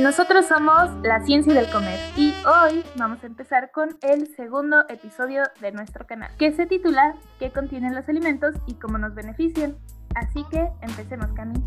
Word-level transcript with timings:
Nosotros 0.00 0.46
somos 0.46 0.90
La 1.04 1.24
Ciencia 1.24 1.54
del 1.54 1.70
Comer 1.70 2.00
y 2.16 2.34
hoy 2.44 2.84
vamos 2.96 3.22
a 3.22 3.28
empezar 3.28 3.70
con 3.70 3.96
el 4.02 4.26
segundo 4.34 4.84
episodio 4.88 5.44
de 5.60 5.70
nuestro 5.70 6.04
canal, 6.04 6.36
que 6.36 6.50
se 6.50 6.66
titula 6.66 7.14
¿Qué 7.38 7.52
contienen 7.52 7.94
los 7.94 8.08
alimentos 8.08 8.56
y 8.66 8.74
cómo 8.74 8.98
nos 8.98 9.14
benefician? 9.14 9.78
Así 10.16 10.44
que 10.50 10.68
empecemos, 10.80 11.30
Cami. 11.36 11.62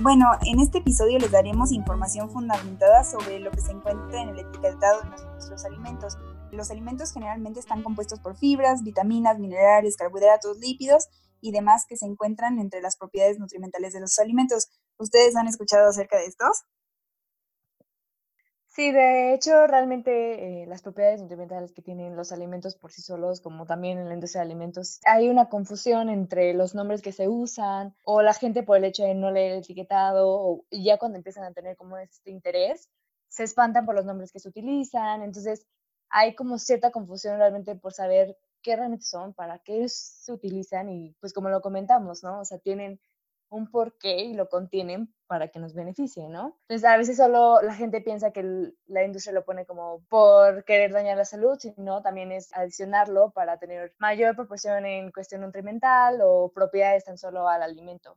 Bueno, 0.00 0.26
en 0.44 0.60
este 0.60 0.78
episodio 0.78 1.18
les 1.18 1.30
daremos 1.30 1.72
información 1.72 2.28
fundamentada 2.28 3.02
sobre 3.02 3.40
lo 3.40 3.50
que 3.50 3.62
se 3.62 3.72
encuentra 3.72 4.20
en 4.20 4.28
el 4.28 4.40
etiquetado 4.40 5.00
de 5.04 5.08
nuestros 5.08 5.64
alimentos. 5.64 6.18
Los 6.50 6.70
alimentos 6.70 7.14
generalmente 7.14 7.60
están 7.60 7.82
compuestos 7.82 8.20
por 8.20 8.36
fibras, 8.36 8.82
vitaminas, 8.82 9.38
minerales, 9.38 9.96
carbohidratos, 9.96 10.58
lípidos 10.58 11.08
y 11.42 11.50
demás 11.50 11.84
que 11.86 11.96
se 11.96 12.06
encuentran 12.06 12.58
entre 12.58 12.80
las 12.80 12.96
propiedades 12.96 13.38
nutrimentales 13.38 13.92
de 13.92 14.00
los 14.00 14.18
alimentos. 14.18 14.70
¿Ustedes 14.98 15.36
han 15.36 15.48
escuchado 15.48 15.88
acerca 15.88 16.18
de 16.18 16.26
estos? 16.26 16.64
Sí, 18.74 18.90
de 18.90 19.34
hecho, 19.34 19.66
realmente 19.66 20.62
eh, 20.62 20.66
las 20.66 20.80
propiedades 20.80 21.20
nutrimentales 21.20 21.72
que 21.72 21.82
tienen 21.82 22.16
los 22.16 22.32
alimentos 22.32 22.74
por 22.74 22.90
sí 22.90 23.02
solos, 23.02 23.42
como 23.42 23.66
también 23.66 23.98
en 23.98 24.08
la 24.08 24.14
industria 24.14 24.40
de 24.40 24.46
alimentos, 24.46 24.98
hay 25.04 25.28
una 25.28 25.50
confusión 25.50 26.08
entre 26.08 26.54
los 26.54 26.74
nombres 26.74 27.02
que 27.02 27.12
se 27.12 27.28
usan 27.28 27.94
o 28.02 28.22
la 28.22 28.32
gente 28.32 28.62
por 28.62 28.78
el 28.78 28.84
hecho 28.84 29.02
de 29.04 29.14
no 29.14 29.30
leer 29.30 29.52
el 29.52 29.58
etiquetado 29.58 30.26
o 30.30 30.64
ya 30.70 30.96
cuando 30.96 31.18
empiezan 31.18 31.44
a 31.44 31.52
tener 31.52 31.76
como 31.76 31.98
este 31.98 32.30
interés, 32.30 32.88
se 33.28 33.44
espantan 33.44 33.84
por 33.84 33.94
los 33.94 34.06
nombres 34.06 34.32
que 34.32 34.40
se 34.40 34.48
utilizan. 34.48 35.22
Entonces, 35.22 35.66
hay 36.08 36.34
como 36.34 36.58
cierta 36.58 36.90
confusión 36.90 37.36
realmente 37.36 37.74
por 37.76 37.92
saber 37.92 38.38
qué 38.62 38.76
realmente 38.76 39.04
son, 39.04 39.34
para 39.34 39.58
qué 39.58 39.86
se 39.88 40.32
utilizan 40.32 40.88
y 40.88 41.14
pues 41.20 41.34
como 41.34 41.50
lo 41.50 41.60
comentamos, 41.60 42.22
¿no? 42.22 42.40
O 42.40 42.44
sea, 42.46 42.58
tienen 42.58 43.00
un 43.52 43.70
porqué 43.70 44.22
y 44.22 44.34
lo 44.34 44.48
contienen 44.48 45.12
para 45.26 45.48
que 45.48 45.58
nos 45.58 45.74
beneficie, 45.74 46.28
¿no? 46.28 46.58
Entonces, 46.68 46.88
a 46.88 46.96
veces 46.96 47.16
solo 47.16 47.60
la 47.62 47.74
gente 47.74 48.00
piensa 48.00 48.32
que 48.32 48.72
la 48.86 49.04
industria 49.04 49.32
lo 49.32 49.44
pone 49.44 49.66
como 49.66 50.02
por 50.08 50.64
querer 50.64 50.92
dañar 50.92 51.16
la 51.16 51.24
salud, 51.24 51.58
sino 51.58 52.02
también 52.02 52.32
es 52.32 52.52
adicionarlo 52.54 53.30
para 53.30 53.58
tener 53.58 53.94
mayor 53.98 54.34
proporción 54.36 54.84
en 54.86 55.10
cuestión 55.10 55.42
nutrimental 55.42 56.20
o 56.22 56.50
propiedades 56.54 57.04
tan 57.04 57.18
solo 57.18 57.48
al 57.48 57.62
alimento. 57.62 58.16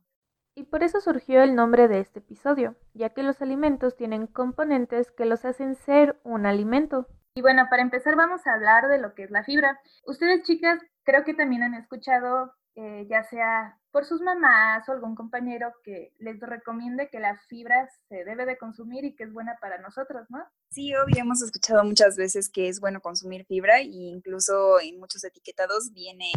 Y 0.58 0.64
por 0.64 0.82
eso 0.82 1.00
surgió 1.00 1.42
el 1.42 1.54
nombre 1.54 1.86
de 1.86 2.00
este 2.00 2.20
episodio, 2.20 2.76
ya 2.94 3.10
que 3.10 3.22
los 3.22 3.42
alimentos 3.42 3.94
tienen 3.94 4.26
componentes 4.26 5.10
que 5.10 5.26
los 5.26 5.44
hacen 5.44 5.74
ser 5.74 6.18
un 6.24 6.46
alimento. 6.46 7.06
Y 7.34 7.42
bueno, 7.42 7.66
para 7.68 7.82
empezar 7.82 8.16
vamos 8.16 8.46
a 8.46 8.54
hablar 8.54 8.88
de 8.88 8.96
lo 8.96 9.14
que 9.14 9.24
es 9.24 9.30
la 9.30 9.44
fibra. 9.44 9.78
Ustedes 10.06 10.42
chicas 10.44 10.80
creo 11.04 11.24
que 11.24 11.34
también 11.34 11.62
han 11.62 11.74
escuchado, 11.74 12.54
eh, 12.76 13.06
ya 13.08 13.24
sea 13.24 13.78
por 13.90 14.04
sus 14.04 14.20
mamás 14.20 14.86
o 14.86 14.92
algún 14.92 15.14
compañero 15.14 15.72
que 15.82 16.12
les 16.18 16.38
recomiende 16.38 17.08
que 17.08 17.18
la 17.18 17.38
fibra 17.48 17.88
se 18.08 18.24
debe 18.24 18.44
de 18.44 18.58
consumir 18.58 19.06
y 19.06 19.16
que 19.16 19.24
es 19.24 19.32
buena 19.32 19.56
para 19.62 19.78
nosotros, 19.78 20.26
¿no? 20.28 20.44
Sí, 20.68 20.94
obvio, 20.94 21.16
hemos 21.18 21.42
escuchado 21.42 21.82
muchas 21.84 22.18
veces 22.18 22.50
que 22.50 22.68
es 22.68 22.78
bueno 22.78 23.00
consumir 23.00 23.46
fibra 23.46 23.80
e 23.80 23.84
incluso 23.84 24.78
en 24.78 25.00
muchos 25.00 25.24
etiquetados 25.24 25.94
viene 25.94 26.30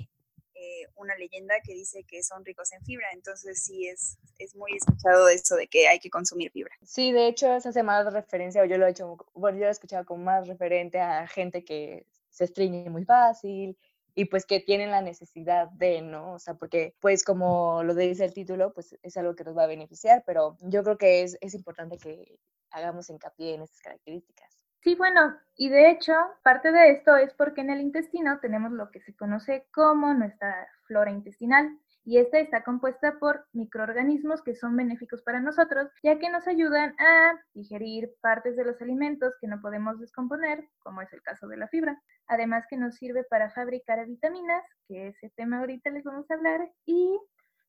eh, 0.54 0.88
una 0.96 1.14
leyenda 1.16 1.56
que 1.62 1.74
dice 1.74 2.06
que 2.06 2.24
son 2.24 2.46
ricos 2.46 2.72
en 2.72 2.82
fibra, 2.86 3.08
entonces 3.12 3.62
sí 3.62 3.90
es, 3.90 4.18
es 4.38 4.56
muy 4.56 4.72
escuchado 4.78 5.28
eso 5.28 5.58
de 5.58 5.68
que 5.68 5.90
hay 5.90 6.00
que 6.00 6.10
consumir 6.10 6.52
fibra. 6.52 6.74
Sí, 6.84 7.12
de 7.12 7.28
hecho 7.28 7.60
se 7.60 7.68
hace 7.68 7.84
más 7.84 8.14
referencia, 8.14 8.62
o 8.62 8.66
yo 8.66 8.78
lo 8.78 8.88
he 8.88 8.92
hecho, 8.92 9.18
bueno, 9.34 9.58
yo 9.58 9.64
lo 9.64 9.70
he 9.70 9.72
escuchado 9.72 10.06
como 10.06 10.24
más 10.24 10.48
referente 10.48 11.02
a 11.02 11.28
gente 11.28 11.66
que 11.66 12.06
se 12.30 12.46
estriñe 12.46 12.90
muy 12.90 13.04
fácil 13.04 13.78
y 14.16 14.26
pues 14.26 14.46
que 14.46 14.60
tienen 14.60 14.92
la 14.92 15.02
necesidad 15.02 15.70
de, 15.70 16.02
¿no? 16.02 16.34
O 16.34 16.40
sea, 16.40 16.56
porque 16.56 16.96
pues 17.00 17.24
como 17.24 17.84
lo 17.84 17.94
dice 17.96 18.26
el 18.26 18.34
título, 18.34 18.74
pues 18.74 18.98
es 19.02 19.18
algo 19.18 19.36
que 19.36 19.44
nos 19.44 19.58
va 19.58 19.64
a 19.64 19.68
beneficiar, 19.68 20.24
pero 20.26 20.58
yo 20.62 20.84
creo 20.84 20.98
que 20.98 21.24
es, 21.24 21.38
es 21.42 21.54
importante 21.54 21.98
que 21.98 22.38
hagamos 22.72 23.10
hincapié 23.10 23.56
en 23.56 23.62
estas 23.64 23.82
características. 23.82 24.60
Sí, 24.82 24.96
bueno, 24.96 25.36
y 25.56 25.70
de 25.70 25.92
hecho, 25.92 26.14
parte 26.42 26.72
de 26.72 26.92
esto 26.92 27.18
es 27.18 27.34
porque 27.34 27.62
en 27.62 27.70
el 27.70 27.82
intestino 27.82 28.40
tenemos 28.40 28.72
lo 28.72 28.92
que 28.92 29.02
se 29.02 29.14
conoce 29.14 29.68
como 29.74 30.14
nuestra 30.14 30.68
flora 30.84 31.12
intestinal, 31.12 31.78
y 32.10 32.18
esta 32.18 32.40
está 32.40 32.64
compuesta 32.64 33.20
por 33.20 33.46
microorganismos 33.54 34.42
que 34.42 34.56
son 34.56 34.76
benéficos 34.76 35.22
para 35.22 35.42
nosotros, 35.42 35.92
ya 36.02 36.18
que 36.18 36.32
nos 36.32 36.48
ayudan 36.48 36.96
a 37.00 37.40
digerir 37.54 38.10
partes 38.20 38.56
de 38.56 38.66
los 38.66 38.82
alimentos 38.82 39.36
que 39.40 39.48
no 39.48 39.62
podemos 39.62 40.00
descomponer, 40.00 40.68
como 40.80 41.04
es 41.04 41.14
el 41.14 41.22
caso 41.22 41.48
de 41.48 41.58
la 41.58 41.68
fibra. 41.68 42.02
Además 42.26 42.66
que 42.68 42.78
nos 42.78 42.96
sirve 42.96 43.26
para 43.26 43.52
fabricar 43.52 44.04
vitaminas, 44.08 44.64
que 44.88 45.10
ese 45.10 45.30
tema 45.36 45.60
ahorita 45.60 45.92
les 45.92 46.04
vamos 46.04 46.26
a 46.32 46.34
hablar, 46.34 46.72
y 46.84 47.16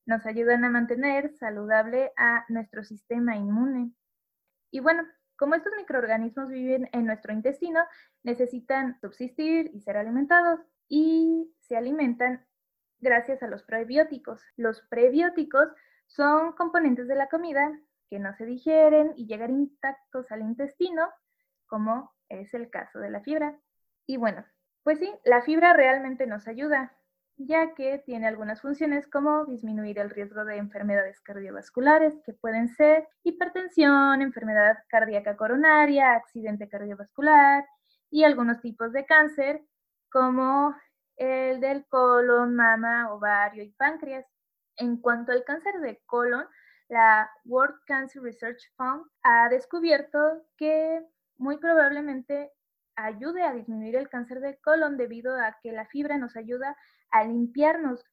nos 0.07 0.25
ayudan 0.25 0.65
a 0.65 0.71
mantener 0.71 1.31
saludable 1.35 2.11
a 2.17 2.43
nuestro 2.49 2.83
sistema 2.83 3.35
inmune. 3.35 3.93
Y 4.71 4.79
bueno, 4.79 5.03
como 5.37 5.53
estos 5.53 5.73
microorganismos 5.77 6.49
viven 6.49 6.89
en 6.93 7.05
nuestro 7.05 7.31
intestino, 7.31 7.81
necesitan 8.23 8.99
subsistir 9.01 9.69
y 9.71 9.81
ser 9.81 9.97
alimentados 9.97 10.61
y 10.89 11.53
se 11.59 11.77
alimentan 11.77 12.43
gracias 13.01 13.43
a 13.43 13.47
los 13.47 13.63
prebióticos. 13.63 14.41
Los 14.55 14.81
prebióticos 14.89 15.69
son 16.07 16.53
componentes 16.53 17.07
de 17.07 17.15
la 17.15 17.27
comida 17.27 17.71
que 18.09 18.19
no 18.19 18.33
se 18.33 18.45
digieren 18.45 19.13
y 19.15 19.25
llegan 19.25 19.51
intactos 19.51 20.31
al 20.31 20.41
intestino, 20.41 21.09
como 21.67 22.13
es 22.29 22.53
el 22.53 22.69
caso 22.69 22.99
de 22.99 23.09
la 23.09 23.21
fibra. 23.21 23.57
Y 24.05 24.17
bueno, 24.17 24.45
pues 24.83 24.99
sí, 24.99 25.11
la 25.25 25.41
fibra 25.41 25.73
realmente 25.73 26.27
nos 26.27 26.47
ayuda 26.47 26.95
ya 27.37 27.73
que 27.73 27.99
tiene 27.99 28.27
algunas 28.27 28.61
funciones 28.61 29.07
como 29.07 29.45
disminuir 29.45 29.99
el 29.99 30.09
riesgo 30.09 30.45
de 30.45 30.57
enfermedades 30.57 31.21
cardiovasculares, 31.21 32.19
que 32.23 32.33
pueden 32.33 32.67
ser 32.69 33.07
hipertensión, 33.23 34.21
enfermedad 34.21 34.77
cardíaca 34.87 35.35
coronaria, 35.35 36.13
accidente 36.13 36.69
cardiovascular 36.69 37.65
y 38.09 38.23
algunos 38.23 38.61
tipos 38.61 38.91
de 38.91 39.05
cáncer 39.05 39.61
como 40.09 40.75
el 41.21 41.59
del 41.59 41.85
colon, 41.85 42.55
mama, 42.55 43.13
ovario 43.13 43.63
y 43.63 43.71
páncreas. 43.73 44.25
En 44.75 44.97
cuanto 44.97 45.31
al 45.31 45.43
cáncer 45.43 45.79
de 45.79 46.01
colon, 46.07 46.47
la 46.89 47.29
World 47.45 47.75
Cancer 47.85 48.23
Research 48.23 48.73
Fund 48.75 49.05
ha 49.21 49.47
descubierto 49.49 50.17
que 50.57 51.05
muy 51.37 51.57
probablemente 51.57 52.51
ayude 52.95 53.43
a 53.43 53.53
disminuir 53.53 53.95
el 53.97 54.09
cáncer 54.09 54.39
de 54.39 54.57
colon 54.61 54.97
debido 54.97 55.35
a 55.39 55.57
que 55.61 55.71
la 55.71 55.85
fibra 55.85 56.17
nos 56.17 56.35
ayuda 56.35 56.75
a 57.11 57.23
limpiarnos, 57.23 58.03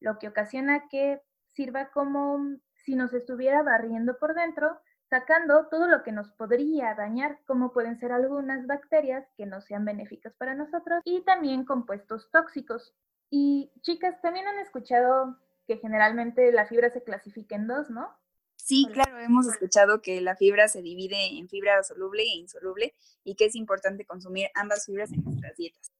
lo 0.00 0.18
que 0.18 0.26
ocasiona 0.26 0.88
que 0.88 1.22
sirva 1.52 1.90
como 1.92 2.58
si 2.74 2.96
nos 2.96 3.14
estuviera 3.14 3.62
barriendo 3.62 4.18
por 4.18 4.34
dentro, 4.34 4.76
sacando 5.08 5.66
todo 5.68 5.86
lo 5.86 6.02
que 6.02 6.12
nos 6.12 6.30
podría 6.32 6.94
dañar, 6.94 7.38
como 7.46 7.72
pueden 7.72 7.98
ser 7.98 8.12
algunas 8.12 8.66
bacterias 8.66 9.26
que 9.36 9.46
no 9.46 9.60
sean 9.60 9.84
benéficas 9.84 10.34
para 10.34 10.54
nosotros 10.54 11.00
y 11.04 11.22
también 11.22 11.64
compuestos 11.64 12.30
tóxicos. 12.30 12.94
Y 13.30 13.72
chicas, 13.80 14.20
también 14.20 14.46
han 14.46 14.58
escuchado 14.58 15.36
que 15.66 15.78
generalmente 15.78 16.52
la 16.52 16.66
fibra 16.66 16.90
se 16.90 17.02
clasifica 17.02 17.56
en 17.56 17.66
dos, 17.66 17.90
¿no? 17.90 18.08
Sí, 18.56 18.86
claro, 18.92 19.18
hemos 19.18 19.46
escuchado 19.46 20.02
que 20.02 20.20
la 20.20 20.34
fibra 20.34 20.66
se 20.66 20.82
divide 20.82 21.38
en 21.38 21.48
fibra 21.48 21.82
soluble 21.82 22.22
e 22.22 22.36
insoluble 22.36 22.94
y 23.22 23.36
que 23.36 23.46
es 23.46 23.54
importante 23.54 24.04
consumir 24.04 24.48
ambas 24.54 24.86
fibras 24.86 25.12
en 25.12 25.22
nuestras 25.22 25.56
dietas. 25.56 25.92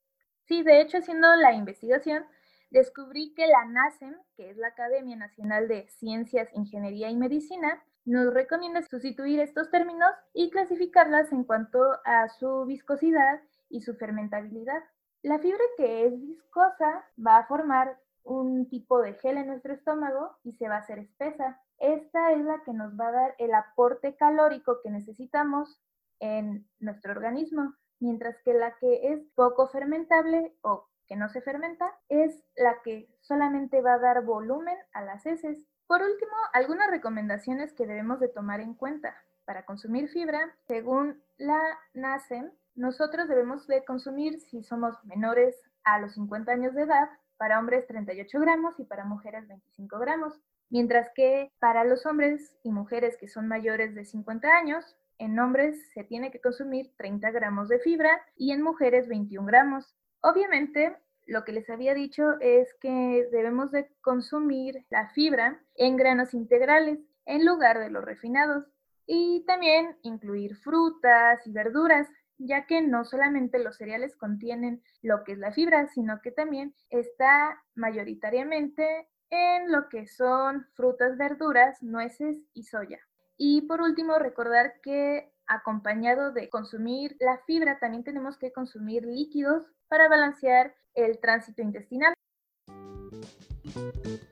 Sí, 0.47 0.62
de 0.62 0.81
hecho, 0.81 0.99
haciendo 0.99 1.28
la 1.37 1.53
investigación, 1.53 2.25
descubrí 2.71 3.34
que 3.34 3.47
la 3.47 3.65
NACEM, 3.66 4.16
que 4.37 4.50
es 4.50 4.56
la 4.56 4.69
Academia 4.69 5.16
Nacional 5.16 5.69
de 5.69 5.89
Ciencias, 5.89 6.49
Ingeniería 6.55 7.11
y 7.11 7.16
Medicina, 7.16 7.84
nos 8.06 8.33
recomienda 8.33 8.83
sustituir 8.83 9.41
estos 9.41 9.71
términos 9.71 10.11
y 10.33 10.50
clasificarlas 10.50 11.33
en 11.33 11.44
cuanto 11.44 11.83
a 12.05 12.28
su 12.28 12.65
viscosidad 12.65 13.41
y 13.69 13.83
su 13.83 13.94
fermentabilidad. 13.97 14.83
La 15.22 15.41
fibra 15.41 15.62
que 15.77 16.06
es 16.06 16.21
viscosa 16.21 17.04
va 17.25 17.39
a 17.39 17.47
formar 17.47 17.98
un 18.22 18.69
tipo 18.69 19.03
de 19.03 19.15
gel 19.15 19.39
en 19.39 19.48
nuestro 19.48 19.75
estómago 19.75 20.36
y 20.45 20.53
se 20.53 20.69
va 20.69 20.77
a 20.77 20.80
hacer 20.80 21.01
espesa. 21.01 21.60
Esta 21.78 22.33
es 22.33 22.45
la 22.45 22.63
que 22.65 22.72
nos 22.72 22.98
va 22.98 23.09
a 23.09 23.13
dar 23.13 23.34
el 23.39 23.53
aporte 23.54 24.16
calórico 24.16 24.80
que 24.83 24.91
necesitamos 24.91 25.80
en 26.21 26.66
nuestro 26.78 27.13
organismo, 27.13 27.75
mientras 27.98 28.36
que 28.45 28.54
la 28.54 28.77
que 28.78 29.13
es 29.13 29.21
poco 29.34 29.69
fermentable 29.69 30.57
o 30.63 30.86
que 31.09 31.16
no 31.16 31.28
se 31.28 31.41
fermenta 31.41 31.92
es 32.09 32.45
la 32.57 32.83
que 32.83 33.09
solamente 33.21 33.80
va 33.80 33.95
a 33.95 33.98
dar 33.98 34.25
volumen 34.25 34.77
a 34.92 35.03
las 35.03 35.27
heces. 35.27 35.66
Por 35.86 36.03
último, 36.03 36.33
algunas 36.53 36.91
recomendaciones 36.91 37.72
que 37.72 37.86
debemos 37.86 38.21
de 38.21 38.28
tomar 38.28 38.60
en 38.60 38.74
cuenta. 38.74 39.16
Para 39.44 39.65
consumir 39.65 40.09
fibra, 40.09 40.54
según 40.66 41.22
la 41.38 41.60
NACEM, 41.94 42.50
nosotros 42.74 43.28
debemos 43.28 43.66
de 43.66 43.84
consumir 43.84 44.41
si 44.41 44.62
somos 44.62 44.97
menores 45.04 45.54
a 45.84 46.00
los 46.00 46.15
50 46.15 46.50
años 46.50 46.74
de 46.74 46.83
edad, 46.83 47.09
para 47.36 47.59
hombres 47.59 47.86
38 47.86 48.41
gramos 48.41 48.80
y 48.80 48.84
para 48.84 49.04
mujeres 49.04 49.47
25 49.47 49.98
gramos 49.98 50.41
mientras 50.71 51.10
que 51.15 51.53
para 51.59 51.84
los 51.84 52.06
hombres 52.06 52.54
y 52.62 52.71
mujeres 52.71 53.16
que 53.16 53.28
son 53.28 53.48
mayores 53.48 53.94
de 53.94 54.04
50 54.04 54.48
años, 54.48 54.97
en 55.18 55.39
hombres 55.39 55.91
se 55.94 56.04
tiene 56.04 56.30
que 56.30 56.41
consumir 56.41 56.92
30 56.97 57.30
gramos 57.30 57.68
de 57.68 57.78
fibra 57.78 58.10
y 58.36 58.53
en 58.53 58.62
mujeres 58.62 59.09
21 59.09 59.47
gramos. 59.47 59.94
Obviamente, 60.21 60.97
lo 61.27 61.45
que 61.45 61.53
les 61.53 61.69
había 61.69 61.93
dicho 61.95 62.41
es 62.41 62.73
que 62.81 63.28
debemos 63.31 63.73
de 63.73 63.89
consumir 64.01 64.87
la 64.91 65.09
fibra 65.11 65.61
en 65.75 65.97
granos 65.97 66.34
integrales. 66.34 66.99
en 67.28 67.45
lugar 67.45 67.81
de 67.81 67.91
los 67.91 68.05
refinados. 68.05 68.65
Y 69.05 69.45
también 69.49 69.97
incluir 70.03 70.55
frutas 70.59 71.45
y 71.45 71.51
verduras, 71.51 72.09
ya 72.39 72.67
que 72.67 72.83
no 72.83 73.05
solamente 73.05 73.59
los 73.59 73.78
cereales 73.78 74.17
contienen 74.17 74.81
lo 75.03 75.25
que 75.25 75.33
es 75.33 75.39
la 75.39 75.51
fibra, 75.51 75.89
sino 75.89 76.21
que 76.23 76.31
también 76.31 76.73
está 76.89 77.61
mayoritariamente 77.75 79.09
en 79.31 79.73
lo 79.73 79.89
que 79.89 80.07
son 80.07 80.67
frutas, 80.75 81.19
verduras, 81.19 81.83
nueces 81.83 82.39
y 82.55 82.63
soya. 82.63 83.01
Y 83.37 83.63
por 83.63 83.81
último, 83.81 84.21
recordar 84.21 84.75
que 84.83 85.33
acompañado 85.47 86.33
de 86.33 86.48
consumir 86.48 87.16
la 87.21 87.41
fibra, 87.47 87.78
también 87.78 88.04
tenemos 88.04 88.37
que 88.39 88.53
consumir 88.53 89.04
líquidos 89.04 89.65
para 89.89 90.09
balancear 90.09 90.75
el 90.95 91.19
tránsito 91.19 91.63
intestinal. 91.63 92.15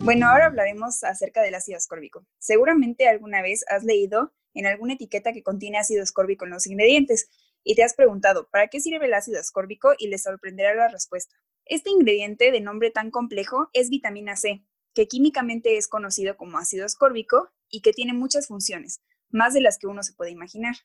Bueno, 0.01 0.29
ahora 0.29 0.47
hablaremos 0.47 1.03
acerca 1.05 1.43
del 1.43 1.55
ácido 1.55 1.77
ascórbico. 1.77 2.27
Seguramente 2.39 3.09
alguna 3.09 3.43
vez 3.43 3.65
has 3.69 3.85
leído 3.85 4.33
en 4.55 4.67
alguna 4.67 4.95
etiqueta 4.95 5.33
que 5.33 5.43
contiene 5.43 5.79
ácido 5.79 6.03
ascórbico 6.03 6.45
en 6.45 6.53
los 6.53 6.67
ingredientes 6.67 7.29
y 7.65 7.75
te 7.75 7.83
has 7.83 7.95
preguntado, 7.95 8.49
¿para 8.51 8.69
qué 8.69 8.81
sirve 8.81 9.07
el 9.07 9.15
ácido 9.15 9.41
ascórbico? 9.41 9.95
Y 9.99 10.09
le 10.09 10.19
sorprenderá 10.19 10.75
la 10.75 10.89
respuesta. 10.89 11.35
Este 11.65 11.91
ingrediente 11.91 12.53
de 12.53 12.61
nombre 12.61 12.91
tan 12.91 13.11
complejo 13.11 13.71
es 13.73 13.89
vitamina 13.89 14.37
C, 14.37 14.63
que 14.93 15.09
químicamente 15.09 15.77
es 15.77 15.89
conocido 15.89 16.37
como 16.37 16.59
ácido 16.59 16.85
ascórbico 16.85 17.51
y 17.71 17.81
que 17.81 17.93
tiene 17.93 18.13
muchas 18.13 18.49
funciones, 18.49 19.01
más 19.31 19.55
de 19.55 19.63
las 19.63 19.79
que 19.79 19.87
uno 19.87 20.03
se 20.03 20.13
puede 20.13 20.31
imaginar. 20.31 20.77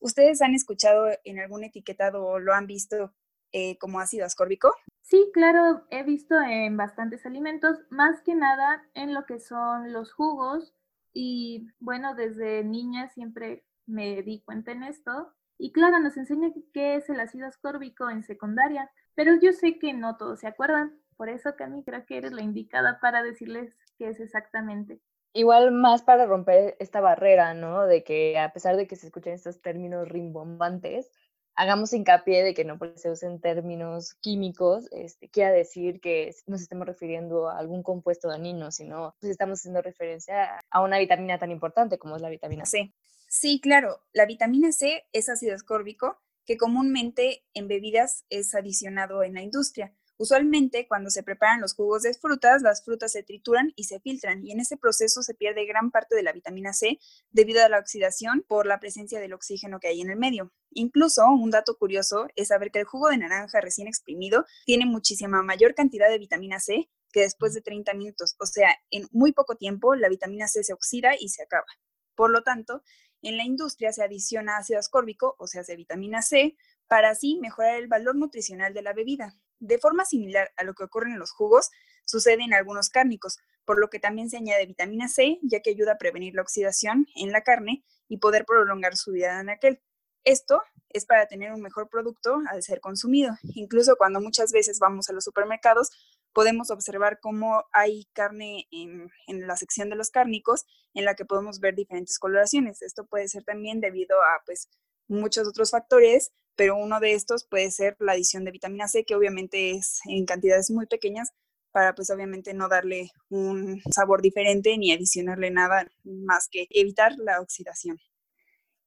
¿Ustedes 0.00 0.42
han 0.42 0.54
escuchado 0.54 1.08
en 1.24 1.38
algún 1.38 1.64
etiquetado 1.64 2.24
o 2.24 2.38
lo 2.38 2.54
han 2.54 2.66
visto 2.66 3.14
eh, 3.52 3.78
como 3.78 4.00
ácido 4.00 4.26
ascórbico? 4.26 4.74
Sí, 5.02 5.30
claro, 5.32 5.86
he 5.90 6.02
visto 6.02 6.38
en 6.40 6.76
bastantes 6.76 7.24
alimentos, 7.24 7.78
más 7.90 8.20
que 8.22 8.34
nada 8.34 8.84
en 8.94 9.14
lo 9.14 9.24
que 9.24 9.40
son 9.40 9.92
los 9.92 10.12
jugos 10.12 10.74
y 11.14 11.66
bueno, 11.80 12.14
desde 12.14 12.62
niña 12.62 13.08
siempre 13.08 13.64
me 13.86 14.22
di 14.22 14.42
cuenta 14.42 14.72
en 14.72 14.82
esto 14.82 15.32
y 15.56 15.72
claro, 15.72 15.98
nos 15.98 16.16
enseña 16.16 16.50
qué 16.72 16.96
es 16.96 17.08
el 17.08 17.20
ácido 17.20 17.46
ascórbico 17.46 18.10
en 18.10 18.22
secundaria, 18.22 18.90
pero 19.14 19.34
yo 19.40 19.52
sé 19.52 19.78
que 19.78 19.94
no 19.94 20.16
todos 20.16 20.40
se 20.40 20.46
acuerdan, 20.46 21.00
por 21.16 21.28
eso 21.28 21.56
Cami 21.56 21.82
creo 21.82 22.04
que 22.06 22.18
eres 22.18 22.32
la 22.32 22.42
indicada 22.42 23.00
para 23.00 23.22
decirles 23.22 23.74
qué 23.96 24.10
es 24.10 24.20
exactamente. 24.20 25.00
Igual 25.32 25.70
más 25.72 26.02
para 26.02 26.26
romper 26.26 26.76
esta 26.80 27.00
barrera, 27.00 27.54
¿no? 27.54 27.86
De 27.86 28.02
que 28.02 28.38
a 28.38 28.52
pesar 28.52 28.76
de 28.76 28.86
que 28.86 28.96
se 28.96 29.06
escuchen 29.06 29.34
estos 29.34 29.60
términos 29.60 30.08
rimbombantes, 30.08 31.10
hagamos 31.58 31.92
hincapié 31.92 32.44
de 32.44 32.54
que 32.54 32.64
no 32.64 32.78
se 32.94 33.10
usen 33.10 33.40
términos 33.40 34.14
químicos, 34.20 34.86
este, 34.92 35.28
quiera 35.28 35.50
decir 35.50 36.00
que 36.00 36.32
nos 36.46 36.62
estemos 36.62 36.86
refiriendo 36.86 37.48
a 37.48 37.58
algún 37.58 37.82
compuesto 37.82 38.28
dañino, 38.28 38.70
sino 38.70 39.16
pues 39.20 39.32
estamos 39.32 39.58
haciendo 39.58 39.82
referencia 39.82 40.60
a 40.70 40.80
una 40.82 40.98
vitamina 40.98 41.36
tan 41.38 41.50
importante 41.50 41.98
como 41.98 42.14
es 42.14 42.22
la 42.22 42.30
vitamina 42.30 42.64
C. 42.64 42.94
Sí, 43.26 43.60
claro, 43.60 44.00
la 44.12 44.24
vitamina 44.24 44.70
C 44.70 45.06
es 45.12 45.28
ácido 45.28 45.54
ascórbico 45.54 46.20
que 46.46 46.56
comúnmente 46.56 47.44
en 47.54 47.66
bebidas 47.68 48.24
es 48.30 48.54
adicionado 48.54 49.24
en 49.24 49.34
la 49.34 49.42
industria. 49.42 49.92
Usualmente, 50.20 50.88
cuando 50.88 51.10
se 51.10 51.22
preparan 51.22 51.60
los 51.60 51.74
jugos 51.74 52.02
de 52.02 52.12
frutas, 52.12 52.60
las 52.60 52.84
frutas 52.84 53.12
se 53.12 53.22
trituran 53.22 53.72
y 53.76 53.84
se 53.84 54.00
filtran, 54.00 54.44
y 54.44 54.50
en 54.50 54.58
ese 54.58 54.76
proceso 54.76 55.22
se 55.22 55.34
pierde 55.34 55.64
gran 55.64 55.92
parte 55.92 56.16
de 56.16 56.24
la 56.24 56.32
vitamina 56.32 56.72
C 56.72 56.98
debido 57.30 57.64
a 57.64 57.68
la 57.68 57.78
oxidación 57.78 58.44
por 58.46 58.66
la 58.66 58.80
presencia 58.80 59.20
del 59.20 59.32
oxígeno 59.32 59.78
que 59.78 59.86
hay 59.86 60.00
en 60.00 60.10
el 60.10 60.18
medio. 60.18 60.52
Incluso, 60.70 61.24
un 61.30 61.50
dato 61.50 61.76
curioso 61.78 62.26
es 62.34 62.48
saber 62.48 62.72
que 62.72 62.80
el 62.80 62.84
jugo 62.84 63.08
de 63.08 63.18
naranja 63.18 63.60
recién 63.60 63.86
exprimido 63.86 64.44
tiene 64.66 64.86
muchísima 64.86 65.42
mayor 65.42 65.74
cantidad 65.74 66.08
de 66.08 66.18
vitamina 66.18 66.58
C 66.58 66.90
que 67.12 67.20
después 67.20 67.54
de 67.54 67.62
30 67.62 67.94
minutos, 67.94 68.34
o 68.38 68.46
sea, 68.46 68.74
en 68.90 69.08
muy 69.12 69.32
poco 69.32 69.56
tiempo 69.56 69.94
la 69.94 70.08
vitamina 70.08 70.48
C 70.48 70.62
se 70.64 70.72
oxida 70.72 71.12
y 71.18 71.28
se 71.28 71.42
acaba. 71.42 71.66
Por 72.14 72.30
lo 72.30 72.42
tanto, 72.42 72.82
en 73.22 73.36
la 73.36 73.44
industria 73.44 73.92
se 73.92 74.02
adiciona 74.02 74.58
ácido 74.58 74.78
ascórbico, 74.78 75.36
o 75.38 75.46
sea, 75.46 75.64
se 75.64 75.76
vitamina 75.76 76.22
C, 76.22 76.56
para 76.86 77.10
así 77.10 77.38
mejorar 77.40 77.76
el 77.76 77.86
valor 77.86 78.16
nutricional 78.16 78.74
de 78.74 78.82
la 78.82 78.92
bebida. 78.92 79.36
De 79.60 79.78
forma 79.78 80.04
similar 80.04 80.52
a 80.56 80.64
lo 80.64 80.74
que 80.74 80.84
ocurre 80.84 81.10
en 81.10 81.18
los 81.18 81.32
jugos, 81.32 81.70
sucede 82.04 82.42
en 82.42 82.54
algunos 82.54 82.88
cárnicos, 82.90 83.38
por 83.64 83.78
lo 83.78 83.90
que 83.90 84.00
también 84.00 84.30
se 84.30 84.38
añade 84.38 84.66
vitamina 84.66 85.08
C, 85.08 85.38
ya 85.42 85.60
que 85.60 85.70
ayuda 85.70 85.92
a 85.92 85.98
prevenir 85.98 86.34
la 86.34 86.42
oxidación 86.42 87.06
en 87.16 87.32
la 87.32 87.42
carne 87.42 87.84
y 88.08 88.18
poder 88.18 88.44
prolongar 88.46 88.96
su 88.96 89.12
vida 89.12 89.40
en 89.40 89.50
aquel. 89.50 89.80
Esto 90.24 90.62
es 90.90 91.04
para 91.04 91.26
tener 91.26 91.52
un 91.52 91.60
mejor 91.60 91.88
producto 91.88 92.40
al 92.50 92.62
ser 92.62 92.80
consumido. 92.80 93.36
Incluso 93.54 93.96
cuando 93.96 94.20
muchas 94.20 94.52
veces 94.52 94.78
vamos 94.78 95.08
a 95.08 95.12
los 95.12 95.24
supermercados, 95.24 95.90
podemos 96.32 96.70
observar 96.70 97.18
cómo 97.20 97.64
hay 97.72 98.06
carne 98.12 98.66
en, 98.70 99.10
en, 99.26 99.46
la 99.46 99.56
sección 99.56 99.90
de 99.90 99.96
los 99.96 100.10
cárnicos 100.10 100.66
en 100.94 101.04
la 101.04 101.14
que 101.14 101.24
podemos 101.24 101.60
ver 101.60 101.74
diferentes 101.74 102.18
coloraciones. 102.18 102.82
Esto 102.82 103.06
puede 103.06 103.28
ser 103.28 103.44
también 103.44 103.80
debido 103.80 104.20
a 104.22 104.42
pues, 104.46 104.68
muchos 105.08 105.48
otros 105.48 105.70
factores, 105.70 106.32
pero 106.58 106.76
uno 106.76 106.98
de 106.98 107.14
estos 107.14 107.44
puede 107.44 107.70
ser 107.70 107.96
la 108.00 108.12
adición 108.12 108.44
de 108.44 108.50
vitamina 108.50 108.88
C, 108.88 109.04
que 109.04 109.14
obviamente 109.14 109.70
es 109.70 110.00
en 110.06 110.26
cantidades 110.26 110.72
muy 110.72 110.86
pequeñas 110.86 111.30
para 111.70 111.94
pues 111.94 112.10
obviamente 112.10 112.52
no 112.52 112.68
darle 112.68 113.12
un 113.28 113.80
sabor 113.92 114.22
diferente 114.22 114.76
ni 114.76 114.90
adicionarle 114.92 115.52
nada 115.52 115.88
más 116.02 116.48
que 116.50 116.66
evitar 116.70 117.12
la 117.16 117.40
oxidación. 117.40 118.00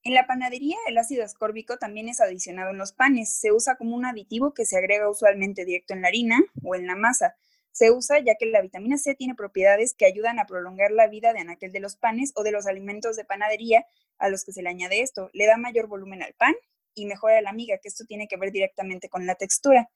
En 0.03 0.13
la 0.13 0.27
panadería, 0.27 0.75
el 0.89 0.97
ácido 0.97 1.23
ascórbico 1.23 1.77
también 1.77 2.09
es 2.09 2.19
adicionado 2.19 2.71
en 2.71 2.77
los 2.77 2.91
panes. 2.91 3.33
Se 3.39 3.53
usa 3.53 3.77
como 3.77 3.95
un 3.95 4.05
aditivo 4.05 4.53
que 4.53 4.65
se 4.65 4.77
agrega 4.77 5.09
usualmente 5.09 5.63
directo 5.63 5.93
en 5.93 6.01
la 6.01 6.09
harina 6.09 6.41
o 6.63 6.75
en 6.75 6.87
la 6.87 6.97
masa. 6.97 7.35
Se 7.71 7.89
usa 7.89 8.19
ya 8.19 8.35
que 8.37 8.47
la 8.47 8.61
vitamina 8.61 8.97
C 8.97 9.15
tiene 9.15 9.33
propiedades 9.33 9.93
que 9.93 10.05
ayudan 10.05 10.39
a 10.39 10.45
prolongar 10.45 10.91
la 10.91 11.07
vida 11.07 11.31
de 11.31 11.39
anaquel 11.39 11.71
de 11.71 11.79
los 11.79 11.95
panes 11.95 12.33
o 12.35 12.43
de 12.43 12.51
los 12.51 12.67
alimentos 12.67 13.15
de 13.15 13.23
panadería 13.23 13.85
a 14.17 14.27
los 14.27 14.43
que 14.43 14.51
se 14.51 14.61
le 14.61 14.67
añade 14.67 15.01
esto. 15.01 15.29
Le 15.31 15.45
da 15.45 15.55
mayor 15.55 15.87
volumen 15.87 16.21
al 16.21 16.33
pan 16.33 16.53
y 16.93 17.05
mejora 17.05 17.41
la 17.41 17.53
miga, 17.53 17.77
que 17.77 17.87
esto 17.87 18.05
tiene 18.05 18.27
que 18.27 18.37
ver 18.37 18.51
directamente 18.51 19.09
con 19.09 19.25
la 19.25 19.35
textura. 19.35 19.89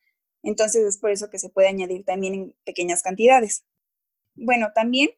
Entonces 0.44 0.84
es 0.86 0.98
por 0.98 1.12
eso 1.12 1.30
que 1.30 1.40
se 1.40 1.50
puede 1.50 1.68
añadir 1.68 2.06
también 2.06 2.34
en 2.34 2.56
pequeñas 2.64 3.02
cantidades. 3.02 3.66
Bueno, 4.36 4.72
también 4.76 5.10